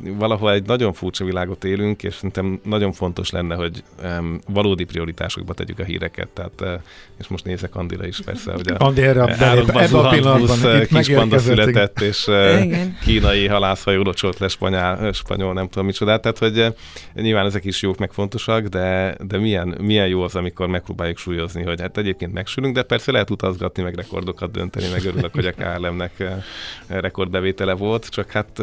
valahol 0.00 0.52
egy 0.52 0.66
nagyon 0.66 0.92
furcsa 0.92 1.24
világot 1.24 1.64
élünk, 1.64 2.02
és 2.02 2.14
szerintem 2.14 2.60
nagyon 2.64 2.92
fontos 2.92 3.30
lenne, 3.30 3.54
hogy 3.54 3.82
um, 4.02 4.38
valódi 4.46 4.84
prioritásokba 4.84 5.54
tegyük 5.54 5.78
a 5.78 5.84
híreket. 5.84 6.28
Tehát, 6.28 6.60
uh, 6.60 6.72
és 7.18 7.28
most 7.28 7.44
nézek 7.44 7.74
Andira 7.74 8.06
is 8.06 8.20
persze, 8.24 8.52
hogy 8.52 8.68
a 8.68 8.84
Andi 8.84 9.02
erre 9.02 9.24
belép, 9.38 9.68
ebben 9.68 9.94
a 9.94 10.08
pillanatban 10.08 10.80
kispanda 10.80 11.38
született, 11.38 12.00
és 12.00 12.26
uh, 12.26 12.72
kínai 13.04 13.46
halászhajó 13.46 14.02
locsolt 14.02 14.38
le 14.38 14.48
spanyol, 14.48 15.12
spanyol, 15.12 15.52
nem 15.52 15.68
tudom 15.68 15.86
micsodát. 15.86 16.22
Tehát, 16.22 16.38
hogy 16.38 16.58
uh, 16.58 17.22
nyilván 17.22 17.46
ezek 17.46 17.64
is 17.64 17.82
jók, 17.82 17.98
meg 17.98 18.12
fontosak, 18.12 18.66
de, 18.66 19.16
de 19.26 19.38
milyen, 19.38 19.74
milyen 19.80 20.08
jó 20.08 20.22
az, 20.22 20.36
amikor 20.36 20.66
megpróbáljuk 20.66 21.18
súlyozni, 21.18 21.62
hogy 21.62 21.80
hát 21.80 21.98
egyébként 21.98 22.32
megsülünk, 22.32 22.74
de 22.74 22.82
persze 22.82 23.12
lehet 23.12 23.30
utazgatni, 23.30 23.82
meg 23.82 23.94
rekordokat 23.94 24.50
dönteni, 24.50 24.86
meg 24.92 25.04
örülök, 25.04 25.34
hogy 25.34 25.46
a 25.46 25.52
KLM-nek 25.52 26.24
rekordbevétele 26.86 27.72
volt, 27.72 28.08
csak 28.08 28.30
hát 28.30 28.62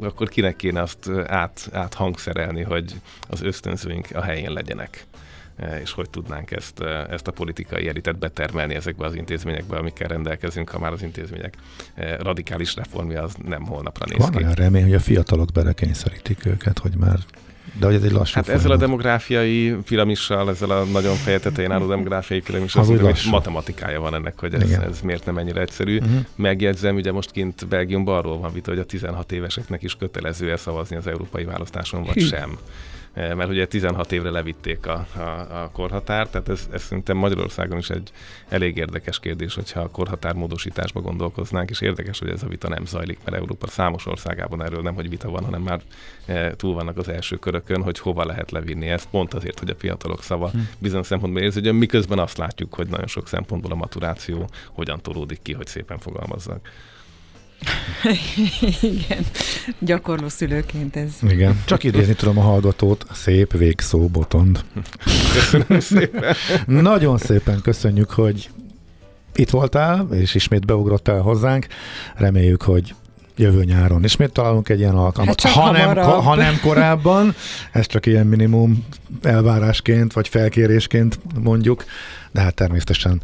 akkor 0.00 0.28
kinek 0.28 0.56
kéne 0.56 0.82
azt 0.82 1.10
át, 1.26 1.68
áthangszerelni, 1.72 2.62
hogy 2.62 2.94
az 3.28 3.42
ösztönzőink 3.42 4.06
a 4.12 4.22
helyén 4.22 4.52
legyenek 4.52 5.06
és 5.82 5.92
hogy 5.92 6.10
tudnánk 6.10 6.50
ezt, 6.50 6.80
ezt 7.10 7.26
a 7.26 7.32
politikai 7.32 7.88
elitet 7.88 8.18
betermelni 8.18 8.74
ezekbe 8.74 9.06
az 9.06 9.14
intézményekbe, 9.14 9.76
amikkel 9.76 10.08
rendelkezünk, 10.08 10.68
ha 10.68 10.78
már 10.78 10.92
az 10.92 11.02
intézmények 11.02 11.56
radikális 12.18 12.74
reformja 12.74 13.22
az 13.22 13.34
nem 13.46 13.66
holnapra 13.66 14.04
néz 14.08 14.18
Van 14.18 14.30
ki. 14.30 14.36
olyan 14.36 14.52
remény, 14.52 14.82
hogy 14.82 14.94
a 14.94 15.00
fiatalok 15.00 15.52
belekényszerítik 15.52 16.46
őket, 16.46 16.78
hogy 16.78 16.96
már 16.96 17.18
de 17.78 17.86
hogy 17.86 17.94
ez 17.94 18.02
egy 18.02 18.10
lassú 18.12 18.34
Hát 18.34 18.44
folyamat. 18.44 18.64
ezzel 18.64 18.76
a 18.76 18.80
demográfiai 18.80 19.76
piramissal, 19.84 20.48
ezzel 20.50 20.70
a 20.70 20.84
nagyon 20.84 21.14
fejetetején 21.14 21.70
álló 21.70 21.86
demográfiai 21.86 22.40
piramissal, 22.40 22.84
hogy 22.84 23.00
matematikája 23.30 24.00
van 24.00 24.14
ennek, 24.14 24.38
hogy 24.40 24.54
ez, 24.54 24.70
ez 24.70 25.00
miért 25.00 25.24
nem 25.24 25.38
ennyire 25.38 25.60
egyszerű. 25.60 25.98
Uh-huh. 25.98 26.24
Megjegyzem, 26.36 26.94
ugye 26.94 27.12
most 27.12 27.30
kint 27.30 27.68
Belgiumban 27.68 28.16
arról 28.18 28.38
van 28.38 28.52
vita, 28.52 28.70
hogy 28.70 28.78
a 28.80 28.84
16 28.84 29.32
éveseknek 29.32 29.82
is 29.82 29.96
kötelező-e 29.96 30.56
szavazni 30.56 30.96
az 30.96 31.06
európai 31.06 31.44
választáson, 31.44 32.02
vagy 32.02 32.14
Hű. 32.14 32.26
sem. 32.26 32.58
Mert 33.14 33.48
ugye 33.48 33.66
16 33.66 34.12
évre 34.12 34.30
levitték 34.30 34.86
a, 34.86 35.06
a, 35.16 35.20
a 35.62 35.70
korhatárt, 35.72 36.30
tehát 36.30 36.48
ez, 36.48 36.68
ez 36.72 36.82
szerintem 36.82 37.16
Magyarországon 37.16 37.78
is 37.78 37.90
egy 37.90 38.10
elég 38.48 38.76
érdekes 38.76 39.20
kérdés, 39.20 39.54
hogyha 39.54 39.80
a 39.80 39.88
korhatár 39.88 40.34
módosításba 40.34 41.00
gondolkoznánk, 41.00 41.70
és 41.70 41.80
érdekes, 41.80 42.18
hogy 42.18 42.28
ez 42.28 42.42
a 42.42 42.48
vita 42.48 42.68
nem 42.68 42.86
zajlik, 42.86 43.18
mert 43.24 43.36
Európa 43.36 43.66
számos 43.66 44.06
országában 44.06 44.62
erről 44.62 44.82
nem, 44.82 44.94
hogy 44.94 45.08
vita 45.08 45.30
van, 45.30 45.44
hanem 45.44 45.62
már 45.62 45.80
túl 46.56 46.74
vannak 46.74 46.98
az 46.98 47.08
első 47.08 47.36
körökön, 47.36 47.82
hogy 47.82 47.98
hova 47.98 48.24
lehet 48.24 48.50
levinni 48.50 48.88
ezt, 48.88 49.08
pont 49.10 49.34
azért, 49.34 49.58
hogy 49.58 49.70
a 49.70 49.74
fiatalok 49.74 50.22
szava 50.22 50.50
hm. 50.50 50.58
bizonyos 50.78 51.06
szempontból 51.06 51.42
érzi, 51.42 51.70
miközben 51.70 52.18
azt 52.18 52.36
látjuk, 52.36 52.74
hogy 52.74 52.88
nagyon 52.88 53.06
sok 53.06 53.28
szempontból 53.28 53.72
a 53.72 53.74
maturáció 53.74 54.48
hogyan 54.72 55.00
tolódik 55.00 55.42
ki, 55.42 55.52
hogy 55.52 55.66
szépen 55.66 55.98
fogalmazzak. 55.98 56.68
Igen, 58.80 59.24
gyakorló 59.78 60.28
szülőként 60.28 60.96
ez. 60.96 61.10
Igen, 61.28 61.62
csak 61.64 61.84
idézni 61.84 62.14
tudom 62.14 62.38
a 62.38 62.42
hallgatót, 62.42 63.06
szép 63.12 63.52
végszó, 63.52 64.06
botond. 64.08 64.64
Köszönöm 65.34 65.80
szépen. 65.80 66.34
Nagyon 66.66 67.18
szépen 67.18 67.60
köszönjük, 67.62 68.10
hogy 68.10 68.50
itt 69.34 69.50
voltál, 69.50 70.08
és 70.12 70.34
ismét 70.34 70.66
beugrottál 70.66 71.20
hozzánk. 71.20 71.66
Reméljük, 72.16 72.62
hogy 72.62 72.94
jövő 73.36 73.64
nyáron 73.64 74.04
ismét 74.04 74.32
találunk 74.32 74.68
egy 74.68 74.78
ilyen 74.78 74.94
alkalmat. 74.94 75.40
Hát 75.40 75.52
ha, 75.52 75.70
nem, 75.70 75.96
ha 75.96 76.34
nem 76.34 76.60
korábban, 76.62 77.34
ez 77.72 77.86
csak 77.86 78.06
ilyen 78.06 78.26
minimum 78.26 78.84
elvárásként, 79.22 80.12
vagy 80.12 80.28
felkérésként 80.28 81.18
mondjuk, 81.42 81.84
de 82.30 82.40
hát 82.40 82.54
természetesen 82.54 83.22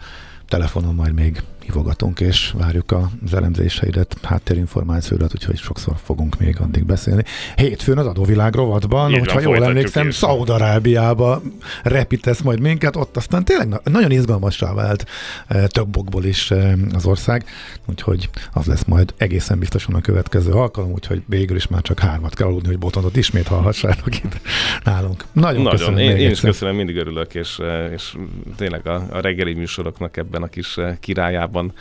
telefonon 0.48 0.94
majd 0.94 1.14
még 1.14 1.42
hívogatunk, 1.66 2.20
és 2.20 2.52
várjuk 2.58 2.92
az 3.24 3.34
elemzéseidet, 3.34 4.16
háttérinformációdat, 4.22 5.34
úgyhogy 5.34 5.56
sokszor 5.56 5.94
fogunk 6.04 6.38
még 6.38 6.56
addig 6.60 6.84
beszélni. 6.84 7.22
Hétfőn 7.56 7.98
az 7.98 8.06
adóvilág 8.06 8.54
rovatban, 8.54 9.10
Így 9.10 9.18
hogyha 9.18 9.40
jól 9.40 9.64
emlékszem, 9.64 10.10
Szaudarábiába 10.10 11.42
repítesz 11.82 12.40
majd 12.40 12.60
minket, 12.60 12.96
ott 12.96 13.16
aztán 13.16 13.44
tényleg 13.44 13.80
nagyon 13.84 14.10
izgalmassá 14.10 14.74
vált 14.74 15.06
e, 15.46 15.66
több 15.66 15.96
okból 15.96 16.24
is 16.24 16.50
e, 16.50 16.76
az 16.94 17.06
ország, 17.06 17.44
úgyhogy 17.86 18.28
az 18.52 18.66
lesz 18.66 18.84
majd 18.84 19.14
egészen 19.16 19.58
biztosan 19.58 19.94
a 19.94 20.00
következő 20.00 20.50
alkalom, 20.50 20.92
úgyhogy 20.92 21.22
végül 21.26 21.56
is 21.56 21.66
már 21.66 21.82
csak 21.82 21.98
hármat 21.98 22.34
kell 22.34 22.46
aludni, 22.46 22.68
hogy 22.68 22.78
botondot 22.78 23.16
ismét 23.16 23.46
hallhassátok 23.46 24.16
itt 24.16 24.40
nálunk. 24.84 25.24
Nagyon, 25.32 25.62
nagyon 25.62 25.78
köszönöm. 25.78 25.98
Én, 25.98 26.16
én 26.16 26.30
is 26.30 26.40
köszönöm, 26.40 26.76
mindig 26.76 26.96
örülök, 26.96 27.34
és, 27.34 27.58
és 27.92 28.16
tényleg 28.56 28.86
a, 28.86 29.06
a 29.10 29.20
reggeli 29.20 29.54
műsoroknak 29.54 30.16
ebben 30.16 30.42
a 30.42 30.46
kis 30.46 30.78
királyában 31.00 31.55
vitában 31.56 31.72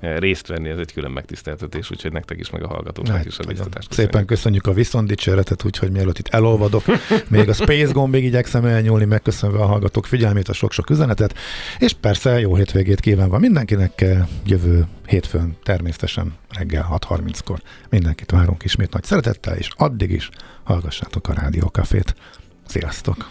eh, 0.00 0.18
részt 0.18 0.46
venni, 0.46 0.68
ez 0.68 0.78
egy 0.78 0.92
külön 0.92 1.10
megtiszteltetés, 1.10 1.90
úgyhogy 1.90 2.12
nektek 2.12 2.38
is, 2.38 2.50
meg 2.50 2.62
a 2.62 2.66
hallgatóknak 2.66 3.16
hát, 3.16 3.26
is 3.26 3.38
a 3.38 3.44
biztatást. 3.44 3.92
Szépen 3.92 4.24
köszönjük 4.24 4.66
a 4.66 4.72
viszontdicséretet, 4.72 5.64
úgyhogy 5.64 5.90
mielőtt 5.90 6.18
itt 6.18 6.28
elolvadok, 6.28 6.84
még 7.28 7.48
a 7.48 7.52
Space 7.52 7.92
gombig 7.92 8.24
igyekszem 8.24 8.64
elnyúlni, 8.64 9.04
megköszönve 9.04 9.58
a 9.58 9.66
hallgatók 9.66 10.06
figyelmét, 10.06 10.48
a 10.48 10.52
sok-sok 10.52 10.90
üzenetet, 10.90 11.34
és 11.78 11.92
persze 11.92 12.40
jó 12.40 12.54
hétvégét 12.54 13.00
kívánva 13.00 13.38
mindenkinek, 13.38 14.00
eh, 14.00 14.26
jövő 14.46 14.86
hétfőn 15.06 15.56
természetesen 15.62 16.34
reggel 16.48 16.86
6.30-kor 16.90 17.60
mindenkit 17.90 18.30
várunk 18.30 18.64
ismét 18.64 18.92
nagy 18.92 19.04
szeretettel, 19.04 19.56
és 19.56 19.68
addig 19.76 20.10
is 20.10 20.28
hallgassátok 20.64 21.28
a 21.28 21.32
Rádiókafét. 21.32 22.14
Sziasztok! 22.66 23.30